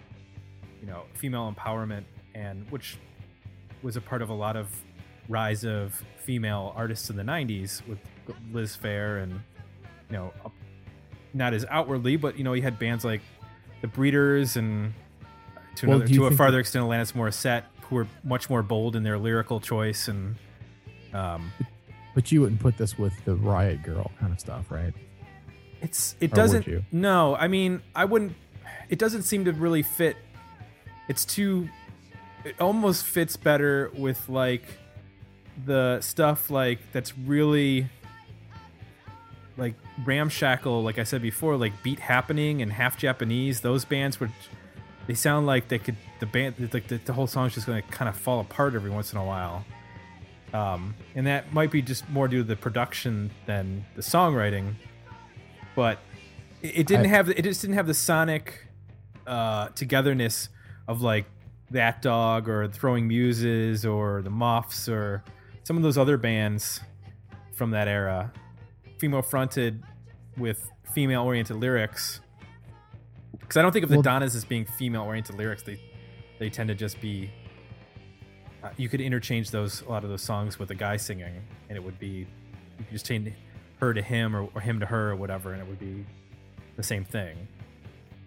you 0.81 0.87
know, 0.87 1.03
female 1.13 1.49
empowerment, 1.49 2.03
and 2.35 2.69
which 2.69 2.97
was 3.81 3.95
a 3.95 4.01
part 4.01 4.21
of 4.21 4.29
a 4.29 4.33
lot 4.33 4.57
of 4.57 4.67
rise 5.29 5.63
of 5.63 6.03
female 6.17 6.73
artists 6.75 7.09
in 7.09 7.15
the 7.15 7.23
'90s 7.23 7.81
with 7.87 7.97
Liz 8.51 8.75
Phair 8.75 9.23
and, 9.23 9.31
you 9.31 10.17
know, 10.17 10.33
not 11.33 11.53
as 11.53 11.65
outwardly, 11.69 12.17
but 12.17 12.37
you 12.37 12.43
know, 12.43 12.51
you 12.51 12.61
had 12.61 12.77
bands 12.77 13.05
like 13.05 13.21
the 13.79 13.87
Breeders 13.87 14.57
and 14.57 14.93
to 15.75 15.87
Well, 15.87 15.97
another 16.01 16.13
to 16.13 16.25
a 16.25 16.31
farther 16.31 16.59
extent 16.59 16.83
Alanis 16.83 17.13
Morissette, 17.13 17.63
who 17.83 17.95
were 17.95 18.07
much 18.25 18.49
more 18.49 18.63
bold 18.63 18.97
in 18.97 19.03
their 19.03 19.17
lyrical 19.17 19.61
choice 19.61 20.09
and. 20.09 20.35
Um, 21.13 21.53
But 22.15 22.31
you 22.31 22.41
wouldn't 22.41 22.59
put 22.59 22.77
this 22.77 22.97
with 22.97 23.13
the 23.25 23.35
Riot 23.35 23.83
Grrrl 23.83 24.09
kind 24.19 24.33
of 24.33 24.39
stuff, 24.39 24.71
right? 24.71 24.93
It's 25.81 26.15
it 26.19 26.31
Or 26.33 26.35
doesn't. 26.35 26.93
No, 26.93 27.35
I 27.35 27.47
mean 27.47 27.81
I 27.95 28.05
wouldn't. 28.05 28.33
It 28.89 28.99
doesn't 28.99 29.23
seem 29.23 29.45
to 29.45 29.51
really 29.51 29.83
fit. 29.83 30.17
It's 31.07 31.25
too. 31.25 31.69
It 32.43 32.55
almost 32.59 33.05
fits 33.05 33.37
better 33.37 33.91
with 33.95 34.27
like 34.29 34.63
the 35.65 35.99
stuff 36.01 36.49
like 36.49 36.79
that's 36.91 37.17
really 37.17 37.89
like 39.57 39.75
ramshackle. 40.05 40.83
Like 40.83 40.97
I 40.99 41.03
said 41.03 41.21
before, 41.21 41.55
like 41.57 41.83
Beat 41.83 41.99
Happening 41.99 42.61
and 42.61 42.71
Half 42.71 42.97
Japanese. 42.97 43.61
Those 43.61 43.85
bands 43.85 44.19
would. 44.19 44.31
They 45.07 45.13
sound 45.13 45.47
like 45.47 45.67
they 45.67 45.79
could. 45.79 45.95
The 46.19 46.25
band 46.25 46.55
like 46.73 46.87
the, 46.87 46.97
the 46.97 47.13
whole 47.13 47.27
song's 47.27 47.53
just 47.53 47.67
going 47.67 47.81
to 47.81 47.87
kind 47.89 48.09
of 48.09 48.15
fall 48.15 48.39
apart 48.41 48.75
every 48.75 48.89
once 48.91 49.13
in 49.13 49.19
a 49.19 49.25
while. 49.25 49.65
Um, 50.53 50.95
and 51.15 51.27
that 51.27 51.53
might 51.53 51.71
be 51.71 51.81
just 51.81 52.09
more 52.09 52.27
due 52.27 52.39
to 52.39 52.43
the 52.43 52.55
production 52.55 53.29
than 53.45 53.85
the 53.95 54.01
songwriting 54.01 54.73
but 55.75 55.99
it, 56.61 56.79
it 56.79 56.87
didn't 56.87 57.05
I- 57.05 57.09
have 57.09 57.29
it 57.29 57.41
just 57.43 57.61
didn't 57.61 57.75
have 57.75 57.87
the 57.87 57.93
sonic 57.93 58.67
uh, 59.25 59.69
togetherness 59.69 60.49
of 60.87 61.01
like 61.01 61.25
that 61.71 62.01
dog 62.01 62.49
or 62.49 62.67
throwing 62.67 63.07
muses 63.07 63.85
or 63.85 64.21
the 64.21 64.29
muffs 64.29 64.89
or 64.89 65.23
some 65.63 65.77
of 65.77 65.83
those 65.83 65.97
other 65.97 66.17
bands 66.17 66.81
from 67.53 67.71
that 67.71 67.87
era. 67.87 68.33
Female 68.97 69.21
fronted 69.21 69.83
with 70.35 70.69
female 70.93 71.23
oriented 71.23 71.55
lyrics. 71.57 72.19
Because 73.39 73.57
i 73.57 73.61
don't 73.61 73.71
think 73.71 73.83
of 73.83 73.89
the 73.89 73.97
Well- 73.97 74.03
donnas 74.03 74.35
as 74.35 74.43
being 74.45 74.65
female 74.65 75.03
oriented 75.03 75.35
lyrics. 75.37 75.63
They 75.63 75.79
they 76.39 76.49
tend 76.49 76.67
to 76.69 76.75
just 76.75 76.99
be 76.99 77.29
uh, 78.63 78.69
you 78.77 78.89
could 78.89 79.01
interchange 79.01 79.51
those 79.51 79.81
a 79.81 79.89
lot 79.89 80.03
of 80.03 80.09
those 80.09 80.21
songs 80.21 80.59
with 80.59 80.71
a 80.71 80.75
guy 80.75 80.97
singing 80.97 81.33
and 81.69 81.77
it 81.77 81.83
would 81.83 81.97
be 81.99 82.07
you 82.77 82.83
could 82.85 82.91
just 82.91 83.05
change 83.05 83.31
her 83.79 83.93
to 83.93 84.01
him 84.01 84.35
or, 84.35 84.49
or 84.55 84.61
him 84.61 84.79
to 84.79 84.85
her 84.85 85.11
or 85.11 85.15
whatever 85.15 85.53
and 85.53 85.61
it 85.61 85.67
would 85.67 85.79
be 85.79 86.05
the 86.75 86.83
same 86.83 87.03
thing 87.05 87.35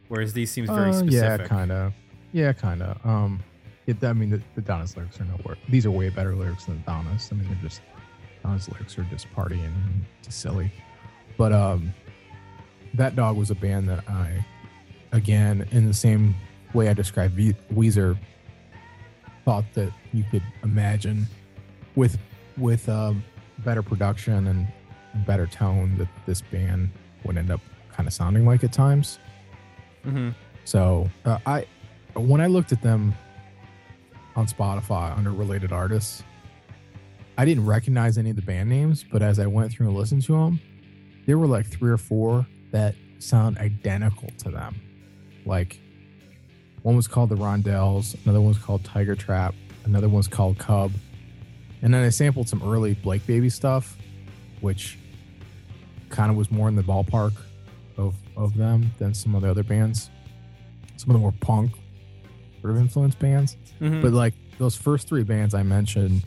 whereas 0.09 0.33
these 0.33 0.51
seems 0.51 0.69
very 0.71 0.91
Uh, 0.91 0.93
specific 0.95 1.41
Yeah, 1.43 1.47
kind 1.47 1.73
of. 1.73 1.93
Yeah, 2.33 2.53
kind 2.53 2.83
of. 2.83 3.07
Um, 3.07 3.43
it, 3.87 4.03
I 4.05 4.13
mean, 4.15 4.31
the, 4.31 4.41
the 4.55 4.63
Donna's 4.63 4.97
lyrics 4.97 5.21
are 5.21 5.25
nowhere. 5.25 5.57
These 5.69 5.85
are 5.87 5.91
way 5.91 6.09
better 6.09 6.35
lyrics 6.35 6.65
than 6.67 6.83
Donna's. 6.87 7.29
I 7.31 7.35
mean, 7.35 7.47
they're 7.49 7.59
just 7.63 7.83
Donna's 8.43 8.69
lyrics 8.71 8.99
are 8.99 9.03
just 9.05 9.31
partying 9.35 9.65
and 9.65 10.05
just 10.23 10.41
silly. 10.41 10.73
But 11.37 11.53
um, 11.53 11.93
that 12.95 13.17
dog 13.17 13.37
was 13.37 13.51
a 13.51 13.55
band 13.55 13.89
that 13.89 14.09
I, 14.09 14.45
again, 15.13 15.67
in 15.73 15.87
the 15.87 15.95
same 15.95 16.35
way 16.75 16.89
I 16.89 16.95
described 16.95 17.37
Weezer, 17.73 18.17
thought 19.45 19.65
that 19.75 19.93
you 20.13 20.25
could 20.31 20.43
imagine 20.63 21.27
with 21.97 22.19
with 22.57 22.89
um, 22.89 23.25
better 23.59 23.83
production 23.83 24.47
and 24.47 24.67
better 25.27 25.47
tone 25.47 25.97
that 25.99 26.09
this 26.27 26.41
band 26.41 26.91
would 27.25 27.37
end 27.37 27.51
up 27.51 27.61
kind 27.93 28.07
of 28.07 28.13
sounding 28.13 28.47
like 28.47 28.65
at 28.65 28.73
times. 28.73 29.19
hmm 30.03 30.31
So 30.65 31.09
uh, 31.25 31.39
I, 31.47 31.67
when 32.15 32.41
I 32.41 32.47
looked 32.47 32.73
at 32.73 32.83
them 32.83 33.15
on 34.37 34.47
Spotify 34.47 35.17
under 35.17 35.31
related 35.31 35.73
artists, 35.73 36.23
I 37.39 37.45
didn't 37.45 37.67
recognize 37.67 38.19
any 38.19 38.31
of 38.31 38.37
the 38.37 38.43
band 38.43 38.69
names. 38.69 39.05
But 39.11 39.23
as 39.23 39.39
I 39.39 39.47
went 39.47 39.73
through 39.73 39.89
and 39.89 39.97
listened 39.97 40.23
to 40.25 40.33
them, 40.33 40.61
there 41.27 41.39
were 41.39 41.47
like 41.47 41.67
three 41.67 41.91
or 41.91 41.99
four 41.99 42.47
that 42.71 42.95
sound 43.19 43.59
identical 43.59 44.29
to 44.39 44.51
them. 44.51 44.81
Like 45.45 45.79
one 46.83 46.97
was 46.97 47.07
called 47.07 47.31
the 47.31 47.37
Rondelles, 47.37 48.17
another 48.25 48.41
one 48.41 48.49
was 48.49 48.59
called 48.59 48.85
Tiger 48.85 49.15
Trap, 49.15 49.55
another 49.85 50.09
one 50.09 50.19
was 50.19 50.29
called 50.29 50.59
Cub, 50.59 50.93
and 51.81 51.93
then 51.93 52.03
I 52.05 52.09
sampled 52.11 52.49
some 52.49 52.63
early 52.63 52.95
Blake 52.95 53.27
Baby 53.27 53.51
stuff, 53.51 53.97
which 54.61 54.99
kind 56.09 56.31
of 56.31 56.37
was 56.37 56.51
more 56.51 56.69
in 56.69 56.77
the 56.77 56.83
ballpark 56.83 57.33
of 57.97 58.15
of 58.37 58.57
them 58.57 58.91
than 58.99 59.15
some 59.15 59.35
of 59.35 59.43
the 59.43 59.51
other 59.51 59.63
bands. 59.63 60.11
Some 60.97 61.11
of 61.11 61.15
them 61.15 61.23
were 61.23 61.33
punk 61.33 61.73
sort 62.61 62.75
of 62.75 62.81
influence 62.81 63.15
bands, 63.15 63.57
hmm 63.79 64.01
but 64.01 64.13
like 64.13 64.35
those 64.59 64.77
first 64.77 65.09
three 65.09 65.25
bands 65.25 65.55
I 65.55 65.63
mentioned, 65.63 66.23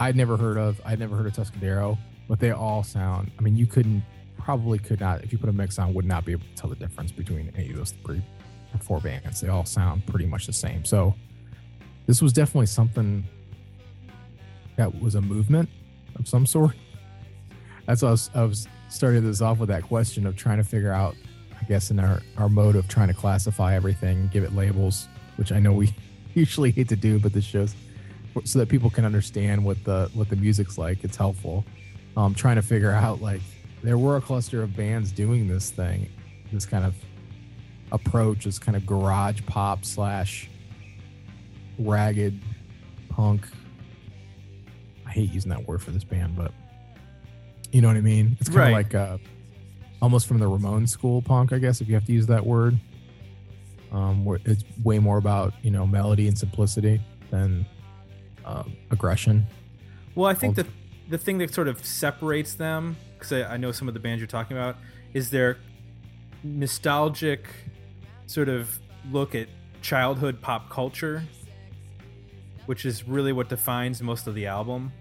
I'd 0.00 0.16
never 0.16 0.36
heard 0.36 0.56
of. 0.56 0.80
I'd 0.84 0.98
never 0.98 1.16
heard 1.16 1.26
of 1.26 1.32
Tuscadero, 1.32 1.98
but 2.28 2.40
they 2.40 2.50
all 2.50 2.82
sound. 2.82 3.30
I 3.38 3.42
mean, 3.42 3.56
you 3.56 3.66
couldn't 3.66 4.02
probably 4.38 4.78
could 4.78 5.00
not 5.00 5.24
if 5.24 5.32
you 5.32 5.38
put 5.38 5.48
a 5.48 5.52
mix 5.52 5.78
on, 5.78 5.94
would 5.94 6.04
not 6.04 6.24
be 6.24 6.32
able 6.32 6.44
to 6.44 6.54
tell 6.54 6.70
the 6.70 6.76
difference 6.76 7.12
between 7.12 7.52
any 7.56 7.70
of 7.70 7.76
those 7.76 7.92
three 8.04 8.22
four 8.82 9.00
bands. 9.00 9.40
They 9.40 9.48
all 9.48 9.64
sound 9.64 10.06
pretty 10.06 10.26
much 10.26 10.46
the 10.46 10.52
same. 10.52 10.84
So 10.84 11.14
this 12.06 12.22
was 12.22 12.32
definitely 12.32 12.66
something 12.66 13.24
that 14.76 15.00
was 15.00 15.14
a 15.14 15.20
movement 15.20 15.68
of 16.16 16.28
some 16.28 16.46
sort. 16.46 16.76
That's 17.86 18.02
why 18.02 18.08
I 18.08 18.10
was, 18.10 18.30
I 18.34 18.42
was 18.44 18.68
starting 18.88 19.24
this 19.24 19.40
off 19.40 19.58
with 19.58 19.68
that 19.68 19.82
question 19.82 20.26
of 20.26 20.36
trying 20.36 20.58
to 20.58 20.64
figure 20.64 20.92
out, 20.92 21.14
I 21.60 21.64
guess, 21.64 21.90
in 21.90 21.98
our, 21.98 22.20
our 22.36 22.48
mode 22.48 22.76
of 22.76 22.88
trying 22.88 23.08
to 23.08 23.14
classify 23.14 23.74
everything, 23.74 24.28
give 24.32 24.44
it 24.44 24.54
labels, 24.54 25.08
which 25.36 25.52
I 25.52 25.58
know 25.58 25.72
we 25.72 25.94
usually 26.34 26.70
hate 26.70 26.88
to 26.88 26.96
do, 26.96 27.18
but 27.18 27.32
this 27.32 27.44
shows 27.44 27.74
so 28.44 28.58
that 28.58 28.68
people 28.68 28.90
can 28.90 29.06
understand 29.06 29.64
what 29.64 29.82
the 29.84 30.10
what 30.12 30.28
the 30.28 30.36
music's 30.36 30.76
like. 30.76 31.02
It's 31.04 31.16
helpful. 31.16 31.64
Um, 32.16 32.34
trying 32.34 32.56
to 32.56 32.62
figure 32.62 32.92
out 32.92 33.22
like 33.22 33.40
there 33.82 33.98
were 33.98 34.16
a 34.16 34.20
cluster 34.20 34.62
of 34.62 34.76
bands 34.76 35.12
doing 35.12 35.48
this 35.48 35.70
thing, 35.70 36.08
this 36.52 36.66
kind 36.66 36.84
of 36.84 36.94
approach, 37.92 38.44
this 38.44 38.58
kind 38.58 38.76
of 38.76 38.84
garage 38.86 39.40
pop 39.46 39.84
slash 39.84 40.48
ragged 41.78 42.40
punk. 43.08 43.46
I 45.06 45.10
hate 45.10 45.32
using 45.32 45.50
that 45.50 45.66
word 45.66 45.82
for 45.82 45.90
this 45.90 46.04
band, 46.04 46.36
but 46.36 46.52
you 47.72 47.80
know 47.80 47.88
what 47.88 47.96
I 47.96 48.00
mean. 48.00 48.36
It's 48.40 48.48
kind 48.48 48.58
Right. 48.60 48.68
of 48.68 48.72
like 48.74 48.94
uh, 48.94 49.18
almost 50.02 50.26
from 50.26 50.38
the 50.38 50.48
Ramon 50.48 50.86
school 50.86 51.22
punk, 51.22 51.52
I 51.52 51.58
guess, 51.58 51.80
if 51.80 51.88
you 51.88 51.94
have 51.94 52.04
to 52.06 52.12
use 52.12 52.26
that 52.26 52.44
word. 52.44 52.78
Um, 53.92 54.24
where 54.24 54.40
it's 54.44 54.64
way 54.82 54.98
more 54.98 55.16
about 55.16 55.54
you 55.62 55.70
know 55.70 55.86
melody 55.86 56.26
and 56.26 56.36
simplicity 56.36 57.00
than 57.30 57.64
um, 58.44 58.76
aggression. 58.90 59.46
Well, 60.16 60.28
I 60.28 60.34
think 60.34 60.56
that 60.56 60.66
the 61.08 61.18
thing 61.18 61.38
that 61.38 61.54
sort 61.54 61.68
of 61.68 61.84
separates 61.86 62.54
them, 62.54 62.96
because 63.16 63.32
I, 63.32 63.54
I 63.54 63.56
know 63.56 63.70
some 63.70 63.86
of 63.86 63.94
the 63.94 64.00
bands 64.00 64.20
you're 64.20 64.26
talking 64.26 64.56
about, 64.56 64.76
is 65.14 65.30
their 65.30 65.58
nostalgic 66.42 67.46
sort 68.26 68.48
of 68.48 68.78
look 69.10 69.34
at 69.34 69.48
childhood 69.82 70.40
pop 70.40 70.68
culture, 70.68 71.22
which 72.66 72.84
is 72.84 73.06
really 73.06 73.32
what 73.32 73.48
defines 73.48 74.02
most 74.02 74.26
of 74.26 74.34
the 74.34 74.46
album. 74.46 74.92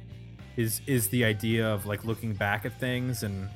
Is 0.57 0.81
is 0.87 1.09
the 1.09 1.25
idea 1.25 1.67
of 1.67 1.85
like 1.85 2.05
looking 2.05 2.33
back 2.33 2.65
at 2.65 2.79
things, 2.79 3.23
and 3.23 3.49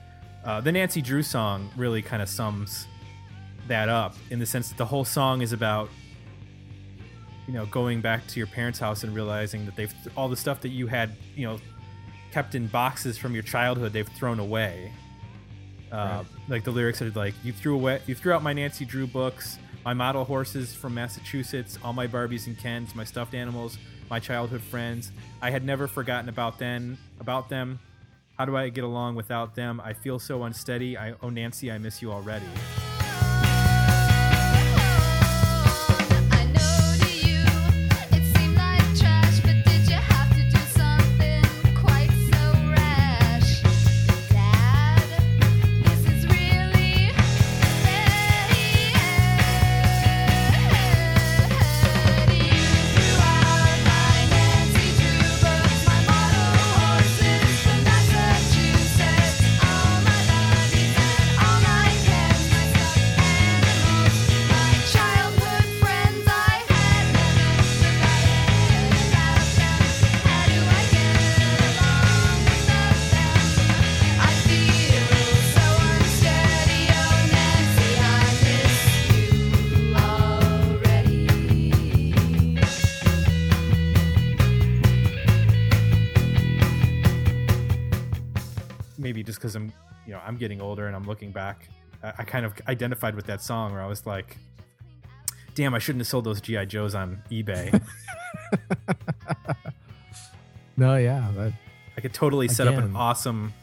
uh, 0.43 0.60
the 0.60 0.71
Nancy 0.71 1.01
Drew 1.01 1.23
song 1.23 1.69
really 1.77 2.01
kind 2.01 2.21
of 2.21 2.27
sums 2.27 2.88
that 3.67 3.88
up 3.88 4.15
in 4.32 4.39
the 4.39 4.45
sense 4.45 4.69
that 4.69 4.77
the 4.77 4.86
whole 4.86 5.05
song 5.05 5.41
is 5.41 5.53
about 5.53 5.89
you 7.47 7.53
know 7.53 7.65
going 7.67 8.01
back 8.01 8.25
to 8.27 8.39
your 8.39 8.47
parents' 8.47 8.79
house 8.79 9.03
and 9.03 9.15
realizing 9.15 9.65
that 9.65 9.75
they've 9.75 9.93
all 10.17 10.27
the 10.27 10.36
stuff 10.36 10.60
that 10.62 10.69
you 10.69 10.88
had 10.88 11.15
you 11.36 11.47
know 11.47 11.58
kept 12.32 12.53
in 12.53 12.67
boxes 12.67 13.17
from 13.17 13.34
your 13.34 13.43
childhood 13.43 13.93
they've 13.93 14.10
thrown 14.10 14.39
away. 14.39 14.91
Uh, 15.91 16.23
Like 16.47 16.63
the 16.63 16.71
lyrics 16.71 17.02
are 17.02 17.10
like 17.12 17.34
you 17.43 17.54
threw 17.54 17.75
away 17.75 18.02
you 18.08 18.15
threw 18.15 18.34
out 18.34 18.43
my 18.43 18.54
Nancy 18.54 18.86
Drew 18.86 19.08
books, 19.08 19.58
my 19.86 19.93
model 19.93 20.23
horses 20.23 20.73
from 20.73 20.93
Massachusetts, 20.93 21.78
all 21.84 21.93
my 21.93 22.08
Barbies 22.08 22.47
and 22.47 22.58
Kens, 22.58 22.95
my 22.95 23.04
stuffed 23.04 23.34
animals, 23.34 23.78
my 24.10 24.19
childhood 24.19 24.62
friends. 24.62 25.12
I 25.41 25.49
had 25.52 25.63
never 25.63 25.88
forgotten 25.88 26.30
about 26.30 26.60
them 26.60 26.97
about 27.19 27.49
them. 27.49 27.80
How 28.38 28.45
do 28.45 28.56
I 28.56 28.69
get 28.69 28.84
along 28.84 29.15
without 29.15 29.56
them? 29.56 29.82
I 29.84 29.93
feel 29.93 30.17
so 30.19 30.43
unsteady. 30.43 30.97
I 30.97 31.13
oh 31.21 31.30
Nancy, 31.30 31.71
I 31.71 31.78
miss 31.78 32.02
you 32.02 32.12
already. 32.12 32.45
I'm, 90.30 90.36
you 90.36 90.38
know, 90.38 90.38
I'm 90.38 90.38
getting 90.38 90.62
older 90.62 90.88
and 90.88 90.96
I'm 90.96 91.04
looking 91.04 91.32
back, 91.32 91.70
I, 92.04 92.13
I 92.20 92.24
kind 92.24 92.46
of 92.46 92.54
identified 92.68 93.15
with 93.15 93.26
that 93.26 93.42
song 93.42 93.74
where 93.74 93.82
I 93.82 93.88
was 93.88 94.06
like, 94.06 94.38
"Damn, 95.56 95.74
I 95.74 95.80
shouldn't 95.80 96.02
have 96.02 96.08
sold 96.08 96.24
those 96.24 96.42
GI 96.42 96.68
Joes 96.68 96.96
on 96.96 97.22
eBay. 97.32 97.82
No, 100.80 100.96
yeah, 100.96 101.30
that 101.36 101.52
I 101.98 102.02
could 102.02 102.13
totally 102.13 102.48
set 102.48 102.70
up 102.70 102.76
an 102.76 102.96
awesome 102.96 103.54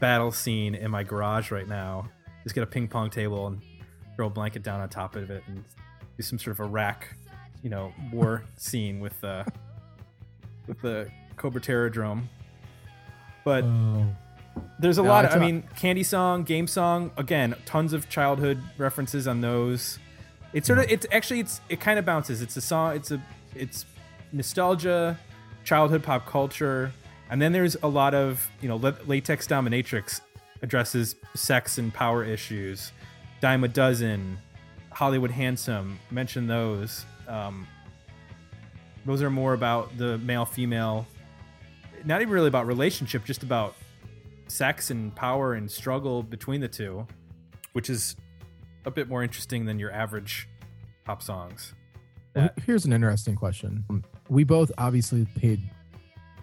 battle 0.00 0.32
scene 0.32 0.74
in 0.74 0.90
my 0.90 1.04
garage 1.04 1.52
right 1.52 1.68
now. 1.68 2.10
Just 2.42 2.56
get 2.56 2.64
a 2.64 2.66
ping 2.66 2.88
pong 2.88 3.10
table 3.10 3.46
and 3.46 3.62
throw 4.16 4.26
a 4.26 4.30
blanket 4.30 4.64
down 4.64 4.80
on 4.80 4.88
top 4.88 5.14
of 5.14 5.30
it 5.30 5.44
and 5.46 5.62
do 6.16 6.22
some 6.24 6.36
sort 6.36 6.58
of 6.58 6.66
Iraq, 6.66 7.06
you 7.62 7.70
know, 7.70 7.92
war 8.12 8.42
scene 8.56 8.98
with 8.98 9.22
uh, 9.22 9.44
with 10.66 10.80
the 10.82 11.08
Cobra 11.36 11.60
Terrordrome. 11.60 12.24
But 13.44 13.62
oh, 13.62 14.06
there's 14.78 14.98
a 14.98 15.02
No, 15.02 15.08
lot. 15.08 15.24
I 15.24 15.28
Of, 15.28 15.42
I 15.42 15.46
mean, 15.46 15.62
Candy 15.76 16.02
Song, 16.02 16.42
Game 16.44 16.66
Song. 16.66 17.10
Again, 17.16 17.54
tons 17.66 17.92
of 17.92 18.08
childhood 18.08 18.60
references 18.78 19.26
on 19.26 19.40
those. 19.40 19.98
It's 20.52 20.66
sort 20.66 20.78
of. 20.78 20.90
It's 20.90 21.06
actually. 21.10 21.40
It's. 21.40 21.60
It 21.68 21.80
kind 21.80 21.98
of 21.98 22.04
bounces. 22.04 22.42
It's 22.42 22.56
a 22.56 22.60
song. 22.60 22.96
It's 22.96 23.10
a. 23.10 23.20
It's 23.54 23.86
nostalgia, 24.32 25.18
childhood 25.64 26.02
pop 26.02 26.26
culture, 26.26 26.92
and 27.30 27.40
then 27.40 27.52
there's 27.52 27.76
a 27.82 27.88
lot 27.88 28.14
of 28.14 28.48
you 28.60 28.68
know. 28.68 28.76
Latex 28.76 29.46
Dominatrix 29.46 30.20
addresses 30.62 31.16
sex 31.34 31.78
and 31.78 31.92
power 31.92 32.24
issues. 32.24 32.92
Dime 33.40 33.64
a 33.64 33.68
dozen, 33.68 34.38
Hollywood 34.90 35.30
Handsome. 35.30 35.98
Mention 36.10 36.46
those. 36.46 37.04
Um, 37.26 37.66
those 39.06 39.22
are 39.22 39.30
more 39.30 39.54
about 39.54 39.96
the 39.98 40.18
male 40.18 40.44
female. 40.44 41.06
Not 42.04 42.22
even 42.22 42.32
really 42.32 42.48
about 42.48 42.66
relationship, 42.66 43.24
just 43.24 43.42
about 43.42 43.74
sex 44.48 44.90
and 44.90 45.14
power 45.14 45.54
and 45.54 45.70
struggle 45.70 46.22
between 46.22 46.60
the 46.60 46.68
two, 46.68 47.06
which 47.72 47.88
is 47.90 48.16
a 48.84 48.90
bit 48.90 49.08
more 49.08 49.22
interesting 49.22 49.64
than 49.64 49.78
your 49.78 49.90
average 49.92 50.48
pop 51.04 51.22
songs. 51.22 51.74
Well, 52.34 52.50
here's 52.66 52.84
an 52.84 52.92
interesting 52.92 53.36
question. 53.36 53.84
Um, 53.90 54.04
We 54.28 54.44
both 54.44 54.72
obviously 54.78 55.26
paid 55.36 55.60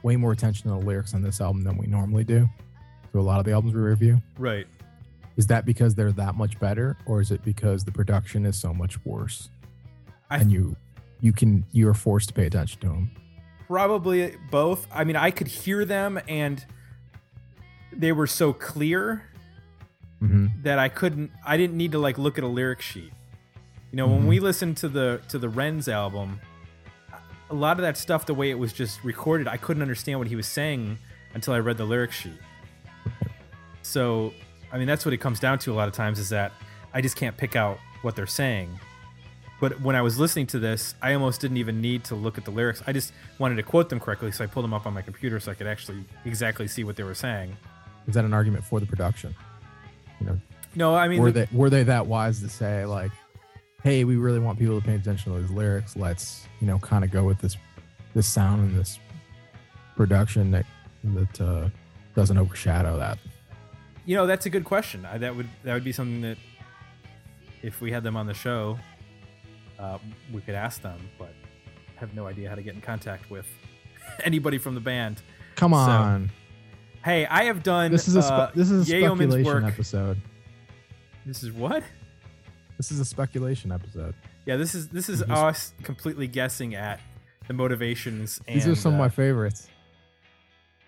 way 0.03 0.15
more 0.15 0.31
attention 0.31 0.63
to 0.71 0.79
the 0.79 0.85
lyrics 0.85 1.13
on 1.13 1.21
this 1.21 1.41
album 1.41 1.63
than 1.63 1.77
we 1.77 1.87
normally 1.87 2.23
do. 2.23 2.47
To 3.11 3.19
a 3.19 3.21
lot 3.21 3.39
of 3.39 3.45
the 3.45 3.51
albums 3.51 3.73
we 3.73 3.81
review. 3.81 4.21
Right. 4.37 4.65
Is 5.35 5.47
that 5.47 5.65
because 5.65 5.95
they're 5.95 6.11
that 6.13 6.35
much 6.35 6.57
better, 6.59 6.97
or 7.05 7.19
is 7.19 7.31
it 7.31 7.43
because 7.43 7.83
the 7.83 7.91
production 7.91 8.45
is 8.45 8.57
so 8.57 8.73
much 8.73 9.03
worse, 9.05 9.49
I- 10.29 10.37
and 10.37 10.51
you 10.51 10.75
you 11.19 11.33
can 11.33 11.63
you 11.71 11.87
are 11.89 11.93
forced 11.93 12.29
to 12.29 12.33
pay 12.33 12.45
attention 12.45 12.79
to 12.81 12.87
them? 12.87 13.11
Probably 13.67 14.35
both. 14.49 14.87
I 14.93 15.03
mean, 15.03 15.15
I 15.17 15.29
could 15.31 15.47
hear 15.47 15.83
them 15.85 16.19
and 16.27 16.65
they 17.91 18.11
were 18.11 18.27
so 18.27 18.53
clear 18.53 19.23
hmm 20.19 20.47
that 20.63 20.77
I 20.79 20.89
couldn't 20.89 21.31
I 21.45 21.57
didn't 21.57 21.75
need 21.77 21.91
to 21.93 21.99
like 21.99 22.17
look 22.17 22.37
at 22.37 22.43
a 22.43 22.47
lyric 22.47 22.81
sheet. 22.81 23.11
You 23.91 23.97
know, 23.97 24.07
when 24.07 24.23
Mhm. 24.23 24.27
we 24.27 24.39
listened 24.39 24.77
to 24.77 24.87
the 24.89 25.21
to 25.29 25.37
the 25.39 25.47
Renz 25.49 25.87
album, 25.91 26.39
a 27.49 27.55
lot 27.55 27.77
of 27.77 27.81
that 27.81 27.97
stuff 27.97 28.25
the 28.25 28.33
way 28.33 28.49
it 28.51 28.57
was 28.59 28.71
just 28.71 29.03
recorded, 29.03 29.47
I 29.47 29.57
couldn't 29.57 29.81
understand 29.81 30.19
what 30.19 30.27
he 30.27 30.35
was 30.35 30.47
saying 30.47 30.97
until 31.33 31.53
I 31.53 31.59
read 31.59 31.77
the 31.77 31.85
lyric 31.85 32.11
sheet. 32.11 32.39
So, 33.81 34.33
I 34.71 34.77
mean, 34.77 34.87
that's 34.87 35.05
what 35.05 35.13
it 35.13 35.17
comes 35.17 35.39
down 35.39 35.59
to 35.59 35.73
a 35.73 35.75
lot 35.75 35.87
of 35.87 35.93
times 35.93 36.19
is 36.19 36.29
that 36.29 36.51
I 36.93 37.01
just 37.01 37.15
can't 37.15 37.35
pick 37.35 37.55
out 37.55 37.79
what 38.01 38.15
they're 38.15 38.27
saying. 38.27 38.79
But 39.59 39.79
when 39.81 39.95
I 39.95 40.01
was 40.01 40.17
listening 40.19 40.47
to 40.47 40.59
this, 40.59 40.95
I 41.01 41.13
almost 41.13 41.41
didn't 41.41 41.57
even 41.57 41.81
need 41.81 42.03
to 42.05 42.15
look 42.15 42.37
at 42.37 42.45
the 42.45 42.51
lyrics. 42.51 42.81
I 42.87 42.93
just 42.93 43.13
wanted 43.37 43.55
to 43.55 43.63
quote 43.63 43.89
them 43.89 43.99
correctly, 43.99 44.31
so 44.31 44.43
I 44.43 44.47
pulled 44.47 44.63
them 44.63 44.73
up 44.73 44.85
on 44.87 44.93
my 44.93 45.01
computer 45.03 45.39
so 45.39 45.51
I 45.51 45.55
could 45.55 45.67
actually 45.67 46.03
exactly 46.25 46.67
see 46.67 46.83
what 46.83 46.95
they 46.95 47.03
were 47.03 47.13
saying. 47.13 47.55
Is 48.07 48.13
that 48.15 48.25
an 48.25 48.33
argument 48.33 48.63
for 48.63 48.79
the 48.79 48.85
production? 48.85 49.35
You 50.19 50.27
know, 50.27 50.39
No, 50.75 50.95
I 50.95 51.07
mean, 51.07 51.21
were 51.21 51.31
the- 51.31 51.45
they 51.51 51.57
were 51.57 51.69
they 51.69 51.83
that 51.83 52.07
wise 52.07 52.39
to 52.41 52.49
say 52.49 52.85
like, 52.85 53.11
"Hey, 53.83 54.03
we 54.03 54.15
really 54.15 54.39
want 54.39 54.57
people 54.59 54.79
to 54.79 54.85
pay 54.85 54.95
attention 54.95 55.33
to 55.33 55.39
these 55.41 55.51
lyrics. 55.51 55.95
Let's 55.95 56.47
you 56.59 56.67
know 56.67 56.79
kind 56.79 57.03
of 57.03 57.11
go 57.11 57.23
with 57.23 57.39
this 57.39 57.57
this 58.13 58.27
sound 58.27 58.61
and 58.69 58.79
this 58.79 58.99
production 59.95 60.51
that 60.51 60.65
that 61.03 61.41
uh, 61.41 61.69
doesn't 62.15 62.37
overshadow 62.37 62.97
that." 62.97 63.17
You 64.05 64.15
know, 64.15 64.25
that's 64.25 64.45
a 64.45 64.49
good 64.49 64.63
question. 64.65 65.05
I, 65.05 65.17
that 65.19 65.35
would 65.35 65.47
that 65.63 65.73
would 65.73 65.83
be 65.83 65.91
something 65.91 66.21
that 66.21 66.37
if 67.61 67.81
we 67.81 67.91
had 67.91 68.03
them 68.03 68.17
on 68.17 68.25
the 68.25 68.33
show, 68.33 68.79
uh, 69.79 69.99
we 70.33 70.41
could 70.41 70.55
ask 70.55 70.81
them. 70.81 70.99
But 71.19 71.33
I 71.97 71.99
have 71.99 72.13
no 72.15 72.25
idea 72.27 72.49
how 72.49 72.55
to 72.55 72.63
get 72.63 72.73
in 72.73 72.81
contact 72.81 73.29
with 73.29 73.45
anybody 74.23 74.57
from 74.57 74.73
the 74.75 74.81
band. 74.81 75.21
Come 75.55 75.71
So, 75.73 75.77
on, 75.77 76.31
Hey, 77.03 77.25
I 77.25 77.45
have 77.45 77.63
done. 77.63 77.91
this 77.91 78.07
is 78.07 78.15
a 78.15 78.21
spe- 78.21 78.31
uh, 78.31 78.51
this 78.53 78.69
is 78.69 78.89
a 78.91 78.97
Yeoman's 78.99 79.33
speculation 79.33 79.63
work. 79.63 79.73
episode. 79.73 80.17
This 81.25 81.43
is 81.43 81.51
what? 81.51 81.83
This 82.77 82.91
is 82.91 82.99
a 82.99 83.05
speculation 83.05 83.71
episode. 83.71 84.13
Yeah, 84.45 84.55
this 84.57 84.75
is 84.75 84.87
this 84.89 85.09
is 85.09 85.21
us 85.23 85.73
completely 85.83 86.27
guessing 86.27 86.75
at 86.75 86.99
the 87.47 87.53
motivations. 87.53 88.39
And, 88.47 88.55
These 88.55 88.67
are 88.67 88.75
some 88.75 88.93
of 88.93 88.99
uh, 88.99 89.03
my 89.03 89.09
favorites. 89.09 89.67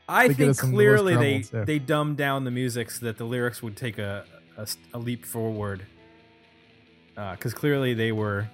I 0.08 0.28
They 0.28 0.34
think 0.34 0.58
clearly 0.58 1.16
they 1.16 1.42
too. 1.44 1.66
they 1.66 1.80
dumbed 1.80 2.18
down 2.18 2.44
the 2.44 2.52
music 2.52 2.92
so 2.92 3.06
that 3.06 3.18
the 3.18 3.26
lyrics 3.26 3.64
would 3.64 3.76
take 3.78 3.98
a 3.98 4.26
a, 4.58 4.68
a 4.94 5.00
leap 5.00 5.26
forward. 5.26 5.86
Because 7.16 7.54
clearly 7.54 7.94
they 7.94 8.12
were 8.12 8.50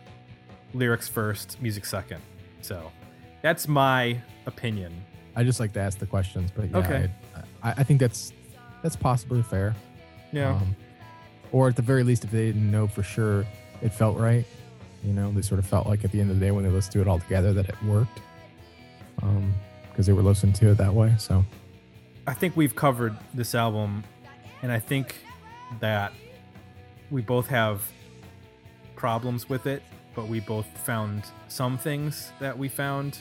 lyrics 0.73 1.07
first, 1.07 1.61
music 1.61 1.85
second. 1.85 2.21
So 2.61 2.91
that's 3.41 3.67
my 3.67 4.19
opinion. 4.45 4.93
I 5.35 5.43
just 5.45 5.59
like 5.61 5.71
to 5.73 5.79
ask 5.79 5.97
the 5.97 6.05
questions, 6.05 6.51
but 6.53 6.69
yeah, 6.69 6.77
Okay. 6.77 7.09
I, 7.28 7.28
I 7.61 7.83
think 7.83 7.99
that's 7.99 8.33
that's 8.81 8.95
possibly 8.95 9.41
fair. 9.41 9.75
Yeah. 10.31 10.55
Um, 10.55 10.75
or 11.51 11.67
at 11.67 11.75
the 11.75 11.81
very 11.81 12.03
least, 12.03 12.23
if 12.23 12.31
they 12.31 12.47
didn't 12.47 12.69
know 12.69 12.87
for 12.87 13.03
sure 13.03 13.45
it 13.81 13.89
felt 13.89 14.17
right, 14.17 14.45
you 15.03 15.13
know, 15.13 15.31
they 15.31 15.41
sort 15.41 15.59
of 15.59 15.65
felt 15.65 15.87
like 15.87 16.03
at 16.03 16.11
the 16.11 16.21
end 16.21 16.29
of 16.29 16.39
the 16.39 16.45
day 16.45 16.51
when 16.51 16.63
they 16.63 16.69
listened 16.69 16.93
to 16.93 17.01
it 17.01 17.07
all 17.07 17.19
together 17.19 17.53
that 17.53 17.67
it 17.67 17.83
worked, 17.83 18.21
because 19.91 20.05
they 20.05 20.13
were 20.13 20.21
listening 20.21 20.53
to 20.53 20.69
it 20.69 20.77
that 20.77 20.93
way. 20.93 21.13
So 21.17 21.43
I 22.27 22.33
think 22.33 22.55
we've 22.55 22.75
covered 22.75 23.17
this 23.33 23.55
album, 23.55 24.03
and 24.61 24.71
I 24.71 24.79
think 24.79 25.15
that 25.79 26.13
we 27.09 27.21
both 27.21 27.47
have 27.47 27.81
problems 28.95 29.49
with 29.49 29.65
it, 29.65 29.81
but 30.15 30.27
we 30.27 30.39
both 30.39 30.67
found 30.85 31.23
some 31.47 31.77
things 31.77 32.31
that 32.39 32.57
we 32.57 32.67
found 32.67 33.17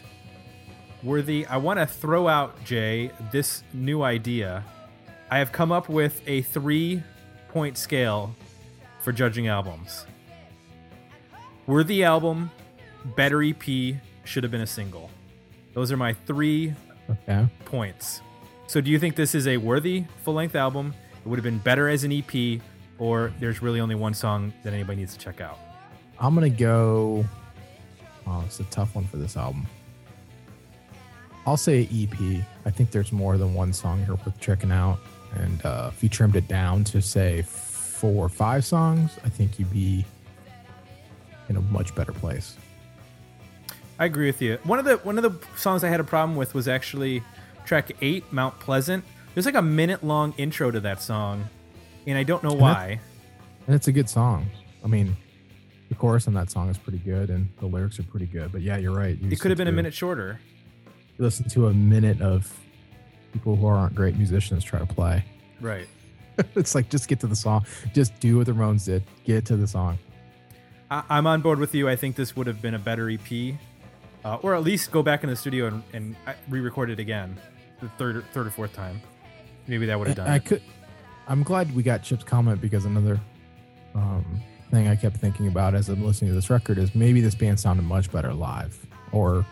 worthy. 1.03 1.47
I 1.47 1.57
want 1.57 1.79
to 1.79 1.87
throw 1.87 2.29
out, 2.29 2.65
Jay, 2.65 3.11
this 3.33 3.63
new 3.73 4.03
idea. 4.03 4.65
I 5.31 5.39
have 5.39 5.53
come 5.53 5.73
up 5.73 5.89
with 5.89 6.23
a 6.27 6.43
three 6.43 7.03
point 7.49 7.77
scale 7.77 8.35
for 9.01 9.13
judging 9.13 9.49
albums. 9.49 10.07
Worthy 11.67 12.03
album, 12.03 12.51
better 13.17 13.43
EP, 13.43 13.97
should 14.25 14.43
have 14.43 14.51
been 14.51 14.63
a 14.63 14.67
single. 14.67 15.11
Those 15.75 15.93
are 15.93 15.97
my 15.97 16.15
three 16.15 16.75
okay, 17.11 17.47
points. 17.65 18.23
So, 18.67 18.81
do 18.81 18.91
you 18.91 18.99
think 18.99 19.17
this 19.17 19.35
is 19.35 19.47
a 19.47 19.57
worthy 19.57 20.05
full 20.25 20.35
length 20.35 20.55
album? 20.55 20.95
It 21.25 21.29
would 21.29 21.39
have 21.39 21.45
been 21.45 21.59
better 21.59 21.89
as 21.89 22.05
an 22.05 22.13
EP, 22.13 22.61
or 22.99 23.33
there's 23.39 23.63
really 23.63 23.81
only 23.81 23.95
one 23.95 24.15
song 24.15 24.53
that 24.63 24.73
anybody 24.73 25.01
needs 25.01 25.15
to 25.15 25.19
check 25.19 25.41
out? 25.41 25.59
I'm 26.19 26.35
gonna 26.35 26.51
go. 26.51 27.25
Oh, 28.27 28.43
it's 28.47 28.61
a 28.61 28.65
tough 28.65 28.95
one 28.95 29.05
for 29.07 29.17
this 29.17 29.37
album. 29.37 29.67
I'll 31.49 31.57
say 31.57 31.89
EP. 31.91 32.45
I 32.67 32.71
think 32.71 32.91
there's 32.91 33.11
more 33.11 33.39
than 33.39 33.55
one 33.55 33.73
song 33.73 34.05
here 34.05 34.15
worth 34.15 34.39
checking 34.39 34.71
out, 34.71 34.99
and 35.35 35.65
uh, 35.65 35.91
if 35.91 36.03
you 36.03 36.11
trimmed 36.11 36.37
it 36.37 36.47
down 36.47 36.85
to 36.85 37.01
say 37.01 37.41
four 37.41 38.27
or 38.27 38.29
five 38.29 38.67
songs, 38.67 39.19
I 39.25 39.31
think 39.31 39.59
you'd 39.59 39.73
be 39.73 40.05
in 41.49 41.57
a 41.57 41.63
much 41.63 41.95
better 41.95 42.13
place. 42.13 42.55
I 43.99 44.05
agree 44.05 44.27
with 44.27 44.43
you. 44.43 44.59
One 44.65 44.79
of 44.79 44.85
the 44.85 44.99
one 44.99 45.17
of 45.17 45.23
the 45.23 45.35
songs 45.57 45.85
I 45.85 45.89
had 45.89 46.01
a 46.01 46.05
problem 46.05 46.37
with 46.37 46.53
was 46.53 46.69
actually 46.69 47.23
track 47.65 47.93
eight, 48.03 48.31
Mount 48.31 48.61
Pleasant. 48.61 49.03
There's 49.33 49.47
like 49.47 49.55
a 49.55 49.63
minute 49.63 50.05
long 50.05 50.35
intro 50.37 50.71
to 50.71 50.81
that 50.81 51.01
song, 51.01 51.49
and 52.07 52.19
I 52.19 52.25
don't 52.25 52.43
know 52.43 52.51
And 52.51 52.61
why. 52.61 53.01
And 53.67 53.75
it's 53.75 53.89
a 53.89 53.93
good 53.93 54.11
song. 54.11 54.51
I 54.85 54.87
mean, 54.87 55.17
the 55.89 55.95
chorus 55.95 56.29
on 56.29 56.35
that 56.35 56.51
song 56.51 56.69
is 56.69 56.77
pretty 56.77 56.99
good, 56.99 57.31
and 57.31 57.49
the 57.59 57.67
lyrics 57.67 57.99
are 57.99 58.03
pretty 58.03 58.27
good. 58.27 58.53
But 58.53 58.61
yeah, 58.61 58.77
you're 58.77 58.95
right. 58.95 59.19
You 59.19 59.31
It 59.31 59.41
could 59.41 59.51
have 59.51 59.57
been 59.57 59.67
a 59.67 59.73
minute 59.73 59.95
shorter. 59.95 60.41
You 61.19 61.25
listen 61.25 61.49
to 61.51 61.67
a 61.67 61.75
minute 61.75 62.23
of 62.23 62.57
people 63.33 63.57
who 63.57 63.67
aren't 63.67 63.95
great 63.95 64.17
musicians 64.17 64.63
try 64.63 64.79
to 64.79 64.87
play. 64.87 65.25
Right. 65.61 65.89
it's 66.55 66.77
like 66.77 66.89
just 66.89 67.09
get 67.09 67.19
to 67.21 67.27
the 67.27 67.35
song. 67.35 67.67
Just 67.93 68.19
do 68.21 68.39
what 68.39 68.47
the 68.47 68.53
Ramones 68.53 68.85
did. 68.85 69.03
Get 69.25 69.45
to 69.47 69.57
the 69.57 69.67
song. 69.67 69.99
I, 70.91 71.03
I'm 71.09 71.27
on 71.27 71.41
board 71.41 71.59
with 71.59 71.75
you. 71.75 71.89
I 71.89 71.97
think 71.97 72.15
this 72.15 72.37
would 72.37 72.47
have 72.47 72.63
been 72.63 72.75
a 72.75 72.79
better 72.79 73.11
EP, 73.11 73.55
uh, 74.25 74.37
or 74.43 74.55
at 74.55 74.63
least 74.63 74.93
go 74.93 75.03
back 75.03 75.25
in 75.25 75.31
the 75.31 75.35
studio 75.35 75.67
and, 75.67 75.83
and 75.93 76.17
uh, 76.27 76.35
re-record 76.49 76.91
it 76.91 77.01
again, 77.01 77.37
the 77.81 77.89
third, 77.91 78.25
third 78.33 78.47
or 78.47 78.51
fourth 78.51 78.73
time. 78.73 79.01
Maybe 79.67 79.87
that 79.87 79.99
would 79.99 80.07
have 80.07 80.17
done 80.17 80.29
I 80.29 80.37
it. 80.37 80.45
could. 80.45 80.63
I'm 81.27 81.43
glad 81.43 81.75
we 81.75 81.83
got 81.83 82.05
Chip's 82.05 82.25
comment 82.25 82.61
because 82.61 82.85
another 82.85 83.21
um, 83.95 84.41
thing 84.71 84.87
I 84.87 84.95
kept 84.95 85.17
thinking 85.17 85.49
about 85.49 85.75
as 85.75 85.89
I'm 85.89 86.05
listening 86.05 86.31
to 86.31 86.35
this 86.35 86.49
record 86.49 86.79
is 86.79 86.95
maybe 86.95 87.21
this 87.21 87.35
band 87.35 87.59
sounded 87.59 87.83
much 87.83 88.11
better 88.11 88.33
live, 88.33 88.87
or 89.11 89.45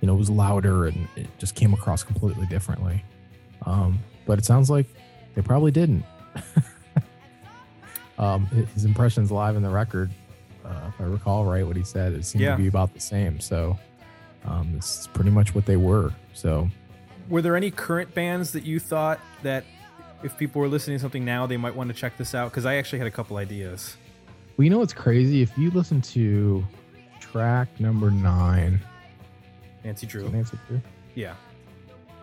you 0.00 0.06
know, 0.06 0.14
it 0.14 0.18
was 0.18 0.30
louder 0.30 0.86
and 0.86 1.08
it 1.16 1.26
just 1.38 1.54
came 1.54 1.72
across 1.74 2.02
completely 2.02 2.46
differently. 2.46 3.02
Um, 3.64 3.98
but 4.26 4.38
it 4.38 4.44
sounds 4.44 4.68
like 4.70 4.86
they 5.34 5.42
probably 5.42 5.70
didn't. 5.70 6.04
um, 8.18 8.46
his 8.74 8.84
impressions 8.84 9.30
live 9.30 9.56
in 9.56 9.62
the 9.62 9.68
record, 9.70 10.10
uh, 10.64 10.88
if 10.88 11.00
I 11.00 11.04
recall 11.04 11.44
right, 11.44 11.66
what 11.66 11.76
he 11.76 11.84
said, 11.84 12.12
it 12.12 12.24
seemed 12.24 12.42
Yeah. 12.42 12.52
to 12.56 12.62
be 12.62 12.68
about 12.68 12.92
the 12.94 13.00
same. 13.00 13.40
So 13.40 13.78
um, 14.44 14.72
this 14.74 15.00
is 15.00 15.06
pretty 15.08 15.30
much 15.30 15.54
what 15.54 15.66
they 15.66 15.76
were. 15.76 16.12
So 16.34 16.68
Were 17.28 17.42
there 17.42 17.56
any 17.56 17.70
current 17.70 18.14
bands 18.14 18.52
that 18.52 18.64
you 18.64 18.78
thought 18.80 19.20
that 19.42 19.64
if 20.22 20.36
people 20.38 20.60
were 20.60 20.68
listening 20.68 20.96
to 20.98 21.02
something 21.02 21.24
now, 21.24 21.46
they 21.46 21.56
might 21.56 21.74
want 21.74 21.88
to 21.88 21.94
check 21.94 22.16
this 22.16 22.34
out? 22.34 22.50
Because 22.50 22.64
I 22.66 22.76
actually 22.76 22.98
had 22.98 23.08
a 23.08 23.10
couple 23.12 23.36
ideas. 23.36 23.96
Well, 24.56 24.64
you 24.64 24.70
know 24.70 24.78
what's 24.78 24.94
crazy? 24.94 25.42
If 25.42 25.56
you 25.58 25.70
listen 25.70 26.00
to 26.02 26.64
track 27.20 27.68
number 27.78 28.10
nine, 28.10 28.80
Nancy 29.86 30.06
Drew. 30.06 30.28
Nancy 30.28 30.58
Drew, 30.66 30.80
Yeah. 31.14 31.34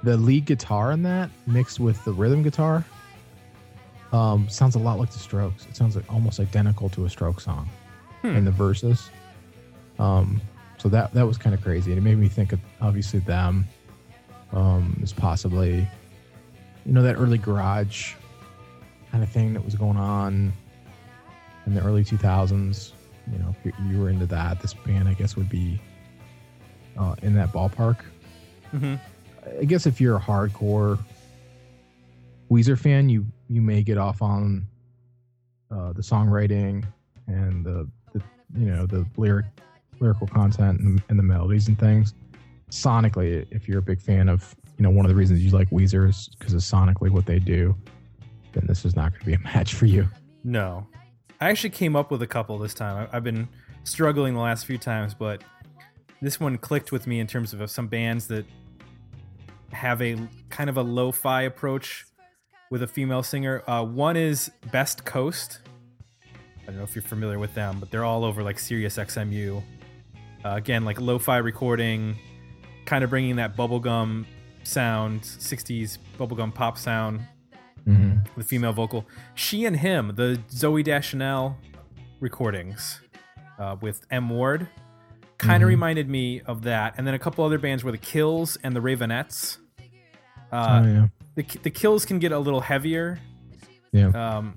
the 0.04 0.18
lead 0.18 0.46
guitar 0.46 0.92
in 0.92 1.02
that 1.04 1.30
mixed 1.48 1.80
with 1.80 2.04
the 2.04 2.12
rhythm 2.12 2.44
guitar 2.44 2.84
um, 4.12 4.48
sounds 4.50 4.76
a 4.76 4.80
lot 4.80 5.00
like 5.00 5.10
the 5.12 5.18
Strokes. 5.18 5.66
It 5.66 5.76
sounds 5.76 5.96
like 5.96 6.12
almost 6.14 6.40
identical 6.40 6.90
to 6.90 7.06
a 7.06 7.10
Stroke 7.10 7.40
song 7.42 7.68
Hmm. 8.22 8.36
in 8.36 8.46
the 8.46 8.52
verses. 8.52 9.10
Um, 9.98 10.40
so 10.78 10.88
that 10.90 11.14
that 11.14 11.26
was 11.26 11.38
kind 11.38 11.54
of 11.56 11.62
crazy, 11.64 11.92
and 11.92 11.98
it 11.98 12.02
made 12.02 12.18
me 12.18 12.28
think 12.28 12.52
of 12.52 12.60
obviously 12.82 13.20
them 13.20 13.66
um, 14.52 15.00
is 15.02 15.14
possibly 15.14 15.88
you 16.86 16.92
know 16.92 17.02
that 17.02 17.16
early 17.16 17.38
garage 17.38 18.14
kind 19.12 19.24
of 19.24 19.30
thing 19.30 19.54
that 19.54 19.64
was 19.64 19.74
going 19.76 19.98
on 19.98 20.52
in 21.66 21.74
the 21.74 21.82
early 21.82 22.04
2000s. 22.04 22.92
You 23.32 23.40
know, 23.40 23.56
if 23.64 23.74
you 23.90 24.00
were 24.00 24.10
into 24.10 24.26
that, 24.28 24.60
this 24.62 24.74
band 24.74 25.08
I 25.08 25.14
guess 25.14 25.36
would 25.38 25.50
be 25.50 25.80
uh, 26.98 27.16
in 27.22 27.34
that 27.36 27.52
ballpark. 27.52 28.00
hmm 28.72 28.96
I 29.60 29.66
guess 29.66 29.86
if 29.86 30.00
you're 30.00 30.16
a 30.16 30.22
hardcore 30.22 30.98
Weezer 32.50 32.80
fan, 32.80 33.10
you 33.10 33.26
you 33.50 33.62
may 33.62 33.84
get 33.84 33.98
off 33.98 34.22
on 34.22 34.66
uh, 35.72 35.92
the 35.94 36.02
songwriting 36.02 36.86
and 37.28 37.66
the, 37.66 37.88
the 38.14 38.22
you 38.58 38.66
know 38.68 38.86
the 38.86 39.06
lyric 39.18 39.46
lyrical 40.00 40.28
content 40.28 40.80
and, 40.80 41.02
and 41.10 41.20
the 41.20 41.24
melodies 41.24 41.68
and 41.68 41.78
things. 41.80 42.14
Sonically, 42.70 43.46
if 43.52 43.68
you're 43.68 43.80
a 43.80 43.84
big 43.84 44.02
fan 44.02 44.30
of 44.30 44.56
you 44.78 44.84
know 44.84 44.90
one 44.90 45.06
of 45.06 45.10
the 45.10 45.16
reasons 45.16 45.44
you 45.44 45.52
like 45.52 45.70
Weezer 45.70 46.08
is 46.10 46.30
because 46.38 46.54
of 46.54 46.62
sonically 46.62 47.10
what 47.10 47.26
they 47.26 47.40
do, 47.40 47.76
then 48.54 48.66
this 48.68 48.86
is 48.86 48.96
not 48.96 49.12
going 49.12 49.20
to 49.20 49.26
be 49.26 49.34
a 49.34 49.40
match 49.54 49.74
for 49.74 49.86
you. 49.88 50.08
No. 50.44 50.88
I 51.42 51.50
actually 51.50 51.72
came 51.72 51.96
up 51.98 52.10
with 52.12 52.22
a 52.22 52.28
couple 52.28 52.58
this 52.60 52.74
time. 52.74 53.08
I- 53.12 53.18
I've 53.18 53.24
been 53.24 53.48
struggling 53.84 54.34
the 54.34 54.40
last 54.40 54.66
few 54.66 54.78
times, 54.78 55.14
but 55.14 55.44
this 56.24 56.40
one 56.40 56.58
clicked 56.58 56.92
with 56.92 57.06
me 57.06 57.20
in 57.20 57.28
terms 57.28 57.54
of 57.54 57.70
some 57.70 57.88
bands 57.88 58.28
that 58.28 58.46
have 59.72 60.02
a 60.02 60.18
kind 60.50 60.70
of 60.70 60.78
a 60.78 60.82
lo 60.82 61.12
fi 61.12 61.44
approach 61.44 62.06
with 62.72 62.82
a 62.84 62.88
female 62.88 63.24
singer. 63.24 63.62
Uh, 63.70 63.84
one 63.84 64.16
is 64.18 64.52
Best 64.72 65.04
Coast. 65.06 65.60
I 66.62 66.68
don't 66.68 66.78
know 66.78 66.84
if 66.84 66.96
you're 66.96 67.02
familiar 67.04 67.40
with 67.40 67.54
them, 67.54 67.80
but 67.80 67.92
they're 67.92 68.06
all 68.06 68.24
over 68.24 68.42
like 68.42 68.58
Sirius 68.58 68.98
XMU. 68.98 69.62
Uh, 70.46 70.50
again, 70.56 70.86
like 70.86 71.00
lo 71.02 71.20
fi 71.20 71.38
recording, 71.38 72.16
kind 72.86 73.04
of 73.04 73.10
bringing 73.10 73.36
that 73.36 73.56
bubblegum 73.58 74.26
sound, 74.64 75.22
60s 75.22 75.98
bubblegum 76.18 76.54
pop 76.54 76.78
sound 76.78 77.22
Mm-hmm. 77.86 78.40
the 78.40 78.46
female 78.46 78.72
vocal. 78.72 79.06
She 79.36 79.66
and 79.66 79.76
him, 79.76 80.14
the 80.16 80.40
Zooey 80.50 80.86
Deschanel 80.86 81.58
recordings 82.22 83.02
uh, 83.60 83.76
with 83.82 84.06
M 84.10 84.30
Ward, 84.30 84.70
kind 85.44 85.62
of 85.64 85.68
Mhm. 85.68 85.72
reminded 85.72 86.10
me 86.10 86.42
of 86.42 86.64
that. 86.64 86.96
And 86.98 87.06
then 87.08 87.14
a 87.14 87.20
couple 87.20 87.44
other 87.44 87.58
bands 87.60 87.84
were 87.84 87.92
the 87.92 87.98
Kills 87.98 88.58
and 88.64 88.76
the 88.76 88.80
Raveonettes. 88.82 89.58
oh 90.52 90.58
Uh, 90.58 90.84
yeah, 90.86 91.08
the 91.36 91.44
the 91.64 91.70
Kills 91.72 92.06
can 92.06 92.20
get 92.20 92.32
a 92.32 92.40
little 92.40 92.62
heavier, 92.62 93.20
yeah. 93.92 94.08
um, 94.10 94.56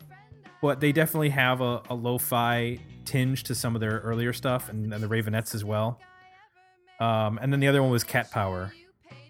but 0.63 0.81
they 0.81 0.93
definitely 0.93 1.31
have 1.31 1.61
a, 1.61 1.83
a 1.91 1.95
lo-fi 1.95 2.79
tinge 3.05 3.45
to 3.45 3.55
some 3.55 3.75
of 3.75 3.81
their 3.81 4.01
earlier 4.01 4.33
stuff, 4.33 4.69
and, 4.69 4.93
and 4.93 5.03
the 5.03 5.07
Raveonettes 5.09 5.55
as 5.55 5.65
well. 5.65 5.99
Um, 7.01 7.39
and 7.43 7.53
then 7.53 7.61
the 7.61 7.69
other 7.69 7.83
one 7.83 7.91
was 7.91 8.05
Cat 8.05 8.31
Power, 8.31 8.73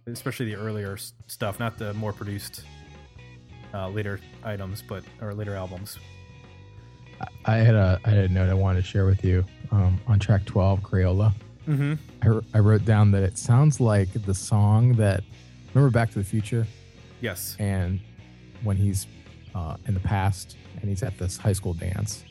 especially 0.06 0.46
the 0.46 0.54
earlier 0.56 0.96
stuff, 1.26 1.58
not 1.60 1.78
the 1.78 1.92
more 1.94 2.12
produced 2.12 2.64
uh, 3.74 3.88
later 3.88 4.18
items, 4.44 4.82
but 4.82 5.04
or 5.20 5.34
later 5.34 5.54
albums. 5.54 5.98
I 7.44 7.56
had 7.56 7.74
a 7.74 8.00
I 8.04 8.10
had 8.10 8.18
a 8.18 8.28
note 8.28 8.48
I 8.50 8.54
wanted 8.54 8.82
to 8.82 8.86
share 8.86 9.06
with 9.06 9.24
you 9.24 9.44
um, 9.72 10.00
on 10.06 10.18
track 10.18 10.44
12, 10.46 10.80
Crayola. 10.80 11.32
Mm-hmm. 11.68 11.94
I, 12.22 12.56
I 12.58 12.60
wrote 12.60 12.84
down 12.84 13.10
that 13.12 13.22
it 13.22 13.38
sounds 13.38 13.80
like 13.80 14.08
the 14.24 14.34
song 14.34 14.94
that 14.94 15.22
remember 15.74 15.90
Back 15.92 16.10
to 16.12 16.18
the 16.18 16.24
Future 16.24 16.66
Yes. 17.20 17.56
and 17.58 18.00
when 18.62 18.76
he's 18.76 19.06
uh, 19.54 19.76
in 19.86 19.94
the 19.94 20.00
past 20.00 20.56
and 20.80 20.88
he's 20.88 21.02
at 21.02 21.16
this 21.18 21.36
high 21.36 21.52
school 21.52 21.74
dance, 21.74 22.24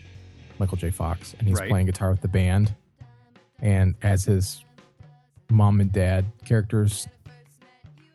Michael 0.59 0.77
J. 0.77 0.89
Fox, 0.91 1.35
and 1.39 1.47
he's 1.47 1.59
Right. 1.59 1.69
playing 1.69 1.85
guitar 1.87 2.11
with 2.11 2.21
the 2.21 2.27
band, 2.27 2.73
and 3.61 3.95
as 4.01 4.23
his 4.25 4.63
mom 5.49 5.79
and 5.81 5.91
dad 5.91 6.25
characters 6.45 7.07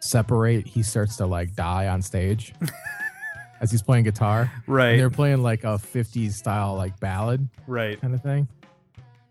separate, 0.01 0.67
he 0.67 0.83
starts 0.83 1.17
to 1.17 1.27
like 1.27 1.55
die 1.55 1.89
on 1.89 2.01
stage 2.03 2.55
as 3.61 3.71
he's 3.71 3.83
playing 3.83 4.05
guitar. 4.05 4.51
Right. 4.67 4.91
And 4.93 5.01
they're 5.01 5.11
playing 5.11 5.43
like 5.43 5.65
a 5.65 5.79
50s 5.79 6.33
style 6.33 6.75
like 6.77 6.99
ballad 7.01 7.47
right. 7.67 8.01
kind 8.01 8.15
of 8.15 8.23
thing. 8.23 8.49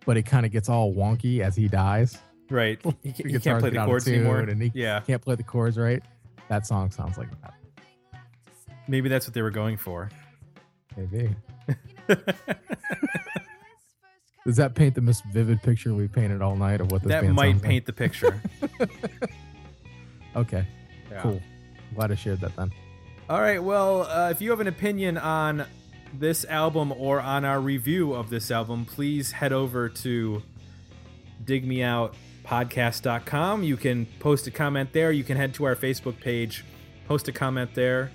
But 0.09 0.17
it 0.17 0.23
kind 0.23 0.43
of 0.43 0.51
gets 0.51 0.69
all 0.69 0.91
wonky 0.91 1.41
as 1.41 1.55
he 1.55 1.67
dies. 1.67 2.17
Right. 2.49 2.81
He, 3.03 3.11
The 3.11 3.29
he 3.29 3.39
can't 3.39 3.59
play 3.59 3.69
the 3.69 3.85
chords 3.85 4.07
anymore. 4.07 4.39
And 4.39 4.59
he 4.59 4.71
Yeah. 4.73 5.01
can't 5.01 5.21
play 5.21 5.35
the 5.35 5.43
chords 5.43 5.77
right. 5.77 6.01
That 6.47 6.65
song 6.65 6.89
sounds 6.89 7.15
like 7.19 7.29
that. 7.43 7.53
Maybe 8.87 9.07
that's 9.07 9.27
what 9.27 9.35
they 9.35 9.43
were 9.43 9.51
going 9.51 9.77
for. 9.77 10.09
Maybe. 10.97 11.29
Does 14.47 14.55
that 14.55 14.73
paint 14.73 14.95
the 14.95 15.01
most 15.01 15.23
vivid 15.25 15.61
picture 15.61 15.93
we 15.93 16.07
painted 16.07 16.41
all 16.41 16.55
night 16.55 16.81
of 16.81 16.91
what 16.91 17.03
this 17.03 17.09
that 17.11 17.21
band 17.21 17.35
might 17.35 17.51
sounds 17.51 17.61
like? 17.61 17.69
paint 17.69 17.85
the 17.85 17.93
picture. 17.93 18.41
Okay, 20.35 20.65
Yeah. 21.11 21.21
cool. 21.21 21.39
Glad 21.93 22.11
I 22.11 22.15
shared 22.15 22.39
that 22.41 22.55
then. 22.55 22.71
All 23.29 23.41
right. 23.41 23.61
Well, 23.63 24.03
uh, 24.09 24.29
if 24.31 24.41
you 24.41 24.49
have 24.49 24.59
an 24.59 24.67
opinion 24.67 25.19
on 25.19 25.65
this 26.13 26.45
album 26.45 26.91
or 26.91 27.19
on 27.21 27.45
our 27.45 27.59
review 27.59 28.13
of 28.13 28.29
this 28.29 28.51
album, 28.51 28.85
please 28.85 29.31
head 29.33 29.53
over 29.53 29.89
to 29.89 30.41
digmeoutpodcast.com. 31.43 33.63
You 33.63 33.77
can 33.77 34.07
post 34.19 34.47
a 34.47 34.51
comment 34.51 34.93
there. 34.93 35.11
You 35.11 35.23
can 35.23 35.37
head 35.37 35.53
to 35.55 35.65
our 35.65 35.75
Facebook 35.75 36.19
page, 36.19 36.63
post 37.07 37.27
a 37.27 37.31
comment 37.31 37.73
there. 37.75 38.11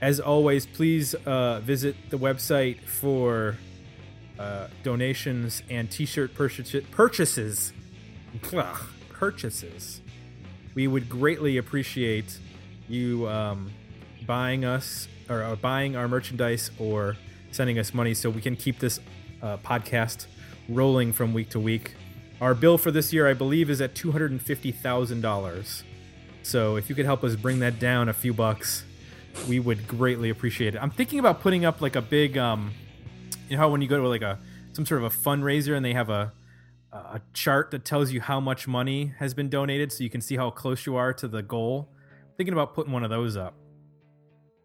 As 0.00 0.18
always, 0.20 0.66
please 0.66 1.14
uh, 1.14 1.60
visit 1.60 1.94
the 2.10 2.18
website 2.18 2.80
for 2.80 3.56
uh, 4.38 4.68
donations 4.82 5.62
and 5.70 5.90
t-shirt 5.90 6.34
purchase- 6.34 6.84
purchases. 6.90 7.72
Purchases. 9.10 10.00
We 10.74 10.86
would 10.88 11.08
greatly 11.08 11.56
appreciate 11.56 12.38
you 12.88 13.28
um, 13.28 13.70
buying 14.26 14.64
us 14.64 15.06
or 15.28 15.42
uh, 15.42 15.56
buying 15.56 15.96
our 15.96 16.08
merchandise 16.08 16.70
or 16.78 17.16
sending 17.50 17.78
us 17.78 17.94
money 17.94 18.14
so 18.14 18.30
we 18.30 18.40
can 18.40 18.56
keep 18.56 18.78
this 18.78 19.00
uh, 19.42 19.56
podcast 19.58 20.26
rolling 20.68 21.12
from 21.12 21.32
week 21.32 21.50
to 21.50 21.60
week. 21.60 21.94
Our 22.40 22.54
bill 22.54 22.78
for 22.78 22.90
this 22.90 23.12
year, 23.12 23.28
I 23.28 23.34
believe, 23.34 23.70
is 23.70 23.80
at 23.80 23.94
two 23.94 24.12
hundred 24.12 24.30
and 24.30 24.42
fifty 24.42 24.72
thousand 24.72 25.20
dollars. 25.20 25.84
So 26.42 26.76
if 26.76 26.88
you 26.88 26.94
could 26.94 27.06
help 27.06 27.24
us 27.24 27.36
bring 27.36 27.60
that 27.60 27.78
down 27.78 28.08
a 28.08 28.12
few 28.12 28.34
bucks, 28.34 28.84
we 29.48 29.60
would 29.60 29.86
greatly 29.86 30.30
appreciate 30.30 30.74
it. 30.74 30.82
I'm 30.82 30.90
thinking 30.90 31.18
about 31.18 31.40
putting 31.40 31.64
up 31.64 31.80
like 31.80 31.96
a 31.96 32.02
big, 32.02 32.36
um, 32.36 32.72
you 33.48 33.56
know 33.56 33.62
how 33.62 33.70
when 33.70 33.80
you 33.80 33.88
go 33.88 33.98
to 33.98 34.08
like 34.08 34.22
a 34.22 34.38
some 34.72 34.84
sort 34.84 35.02
of 35.02 35.14
a 35.14 35.16
fundraiser 35.16 35.76
and 35.76 35.84
they 35.84 35.94
have 35.94 36.10
a 36.10 36.32
a 36.92 37.20
chart 37.32 37.72
that 37.72 37.84
tells 37.84 38.12
you 38.12 38.20
how 38.20 38.38
much 38.38 38.68
money 38.68 39.14
has 39.18 39.34
been 39.34 39.48
donated, 39.48 39.90
so 39.90 40.04
you 40.04 40.10
can 40.10 40.20
see 40.20 40.36
how 40.36 40.50
close 40.50 40.86
you 40.86 40.94
are 40.94 41.12
to 41.12 41.26
the 41.26 41.42
goal. 41.42 41.88
Thinking 42.36 42.52
about 42.52 42.74
putting 42.74 42.92
one 42.92 43.02
of 43.02 43.10
those 43.10 43.36
up. 43.36 43.54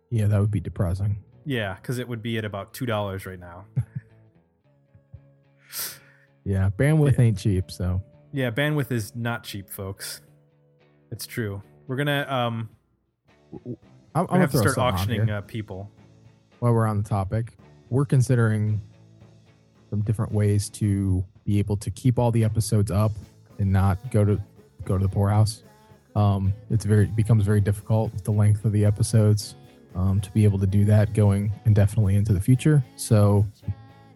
Yeah, 0.09 0.27
that 0.27 0.39
would 0.39 0.51
be 0.51 0.59
depressing. 0.59 1.17
Yeah, 1.45 1.75
because 1.75 1.99
it 1.99 2.07
would 2.07 2.21
be 2.21 2.37
at 2.37 2.45
about 2.45 2.73
two 2.73 2.85
dollars 2.85 3.25
right 3.25 3.39
now. 3.39 3.65
Yeah, 6.49 6.71
bandwidth 6.75 7.19
ain't 7.19 7.37
cheap, 7.37 7.69
so 7.69 8.01
Yeah, 8.31 8.49
bandwidth 8.49 8.91
is 8.91 9.15
not 9.15 9.43
cheap, 9.43 9.69
folks. 9.69 10.21
It's 11.11 11.27
true. 11.27 11.61
We're 11.85 11.95
gonna 11.95 12.25
um 12.27 12.69
I'm, 13.53 13.77
I'm 14.15 14.25
gonna 14.25 14.27
gonna 14.27 14.39
have 14.41 14.51
to 14.53 14.57
start 14.57 14.77
auctioning 14.77 15.29
uh, 15.29 15.41
people. 15.41 15.91
while 16.59 16.73
we're 16.73 16.87
on 16.87 16.97
the 17.03 17.07
topic. 17.07 17.53
We're 17.91 18.05
considering 18.05 18.81
some 19.91 20.01
different 20.01 20.31
ways 20.31 20.69
to 20.71 21.23
be 21.45 21.59
able 21.59 21.77
to 21.77 21.91
keep 21.91 22.17
all 22.17 22.31
the 22.31 22.43
episodes 22.43 22.89
up 22.89 23.11
and 23.59 23.71
not 23.71 23.97
go 24.11 24.25
to 24.25 24.41
go 24.85 24.97
to 24.97 25.03
the 25.03 25.09
poorhouse. 25.09 25.63
Um, 26.15 26.53
it's 26.71 26.85
very 26.85 27.05
it 27.05 27.15
becomes 27.15 27.45
very 27.45 27.61
difficult 27.61 28.11
with 28.13 28.23
the 28.23 28.31
length 28.31 28.65
of 28.65 28.71
the 28.71 28.85
episodes 28.85 29.53
um, 29.95 30.21
to 30.21 30.31
be 30.31 30.43
able 30.43 30.59
to 30.59 30.67
do 30.67 30.85
that 30.85 31.13
going 31.13 31.51
indefinitely 31.65 32.15
into 32.15 32.33
the 32.33 32.39
future. 32.39 32.83
So, 32.95 33.45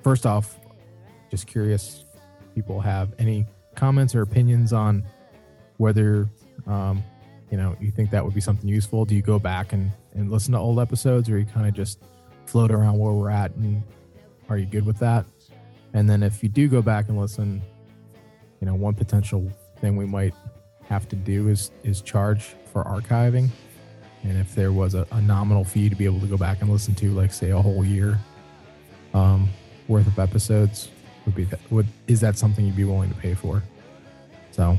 first 0.01 0.25
off, 0.25 0.59
just 1.31 1.47
curious, 1.47 2.05
people 2.55 2.79
have 2.79 3.13
any 3.19 3.45
comments 3.75 4.13
or 4.15 4.21
opinions 4.21 4.71
on 4.73 5.03
whether 5.77 6.29
um, 6.67 7.03
you 7.49 7.57
know 7.57 7.75
you 7.79 7.91
think 7.91 8.11
that 8.11 8.23
would 8.23 8.33
be 8.33 8.41
something 8.41 8.69
useful, 8.69 9.05
do 9.05 9.15
you 9.15 9.21
go 9.21 9.39
back 9.39 9.73
and 9.73 9.91
and 10.13 10.31
listen 10.31 10.53
to 10.53 10.59
old 10.59 10.79
episodes, 10.79 11.29
or 11.29 11.37
you 11.39 11.45
kind 11.45 11.67
of 11.67 11.73
just 11.73 11.99
float 12.45 12.71
around 12.71 12.99
where 12.99 13.13
we're 13.13 13.29
at, 13.29 13.51
and 13.55 13.81
are 14.49 14.57
you 14.57 14.65
good 14.65 14.85
with 14.85 14.99
that? 14.99 15.25
And 15.93 16.09
then 16.09 16.23
if 16.23 16.43
you 16.43 16.49
do 16.49 16.67
go 16.67 16.81
back 16.81 17.09
and 17.09 17.19
listen, 17.19 17.61
you 18.59 18.67
know, 18.67 18.75
one 18.75 18.93
potential 18.93 19.51
thing 19.79 19.95
we 19.95 20.05
might 20.05 20.33
have 20.87 21.07
to 21.09 21.15
do 21.15 21.49
is 21.49 21.71
is 21.83 22.01
charge 22.01 22.55
for 22.71 22.83
archiving. 22.83 23.49
And 24.23 24.37
if 24.37 24.55
there 24.55 24.71
was 24.71 24.95
a, 24.95 25.05
a 25.11 25.21
nominal 25.21 25.63
fee 25.65 25.89
to 25.89 25.95
be 25.95 26.05
able 26.05 26.19
to 26.21 26.27
go 26.27 26.37
back 26.37 26.61
and 26.61 26.69
listen 26.69 26.95
to, 26.95 27.11
like 27.11 27.33
say 27.33 27.49
a 27.51 27.61
whole 27.61 27.83
year 27.83 28.19
um, 29.13 29.49
worth 29.87 30.07
of 30.07 30.17
episodes, 30.17 30.89
would 31.25 31.35
be 31.35 31.43
that 31.45 31.59
would 31.71 31.87
is 32.07 32.19
that 32.21 32.37
something 32.37 32.65
you'd 32.65 32.75
be 32.75 32.83
willing 32.85 33.09
to 33.09 33.15
pay 33.15 33.33
for? 33.33 33.61
So 34.51 34.77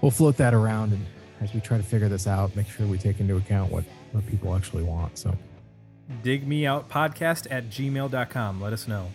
we'll 0.00 0.10
float 0.10 0.36
that 0.38 0.54
around 0.54 0.92
and 0.92 1.04
as 1.40 1.54
we 1.54 1.60
try 1.60 1.78
to 1.78 1.82
figure 1.82 2.08
this 2.08 2.26
out, 2.26 2.54
make 2.54 2.68
sure 2.68 2.86
we 2.86 2.98
take 2.98 3.18
into 3.18 3.36
account 3.36 3.72
what, 3.72 3.84
what 4.12 4.26
people 4.26 4.54
actually 4.54 4.82
want. 4.82 5.16
So 5.16 5.34
Dig 6.22 6.46
me 6.46 6.66
out 6.66 6.88
podcast 6.90 7.46
at 7.50 7.70
gmail.com. 7.70 8.60
Let 8.60 8.72
us 8.72 8.88
know. 8.88 9.10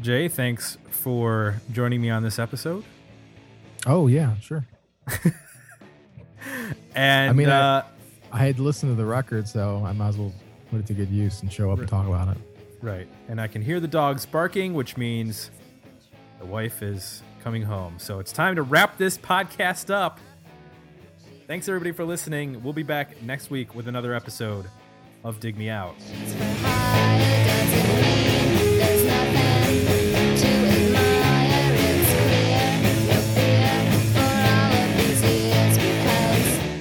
Jay, 0.00 0.28
thanks 0.28 0.78
for 0.90 1.60
joining 1.72 2.00
me 2.00 2.08
on 2.08 2.22
this 2.22 2.38
episode. 2.38 2.84
Oh 3.86 4.06
yeah, 4.06 4.38
sure. 4.40 4.66
And 6.94 7.30
I 7.30 7.32
mean, 7.34 7.48
I- 7.48 7.78
uh, 7.78 7.82
I 8.36 8.40
had 8.40 8.58
listened 8.58 8.92
to 8.92 8.96
the 8.96 9.06
record, 9.06 9.48
so 9.48 9.82
I 9.82 9.92
might 9.92 10.08
as 10.08 10.18
well 10.18 10.30
put 10.70 10.80
it 10.80 10.86
to 10.88 10.92
good 10.92 11.08
use 11.08 11.40
and 11.40 11.50
show 11.50 11.70
up 11.70 11.78
and 11.78 11.88
talk 11.88 12.06
about 12.06 12.28
it. 12.28 12.36
right. 12.82 13.08
And 13.28 13.40
I 13.40 13.46
can 13.48 13.62
hear 13.62 13.80
the 13.80 13.88
dogs 13.88 14.26
barking, 14.26 14.74
which 14.74 14.98
means 14.98 15.50
the 16.38 16.44
wife 16.44 16.82
is 16.82 17.22
coming 17.42 17.62
home. 17.62 17.94
So 17.98 18.18
it's 18.18 18.32
time 18.32 18.54
to 18.56 18.62
wrap 18.62 18.98
this 18.98 19.16
podcast 19.16 19.88
up. 19.88 20.20
Thanks 21.46 21.66
everybody 21.66 21.92
for 21.92 22.04
listening. 22.04 22.62
We'll 22.62 22.74
be 22.74 22.82
back 22.82 23.22
next 23.22 23.48
week 23.48 23.74
with 23.74 23.88
another 23.88 24.12
episode 24.12 24.66
of 25.24 25.40
Dig 25.40 25.56
Me 25.56 25.70
Out. 25.70 25.94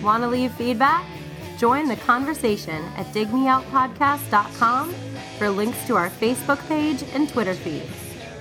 Want 0.03 0.21
to 0.21 0.27
leave 0.27 0.51
feedback? 0.51 1.14
Join 1.57 1.87
the 1.87 1.95
conversation 1.95 2.83
at 2.97 3.05
digmeoutpodcast.com 3.07 4.93
for 5.37 5.49
links 5.49 5.85
to 5.87 5.95
our 5.95 6.09
Facebook 6.09 6.65
page 6.67 7.03
and 7.13 7.29
Twitter 7.29 7.53
feed. 7.53 7.87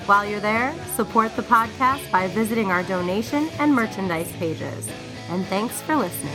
While 0.06 0.26
you're 0.26 0.40
there, 0.40 0.74
support 0.96 1.34
the 1.36 1.42
podcast 1.42 2.10
by 2.10 2.26
visiting 2.28 2.70
our 2.70 2.82
donation 2.82 3.48
and 3.58 3.74
merchandise 3.74 4.30
pages. 4.32 4.88
And 5.30 5.46
thanks 5.46 5.80
for 5.80 5.96
listening. 5.96 6.34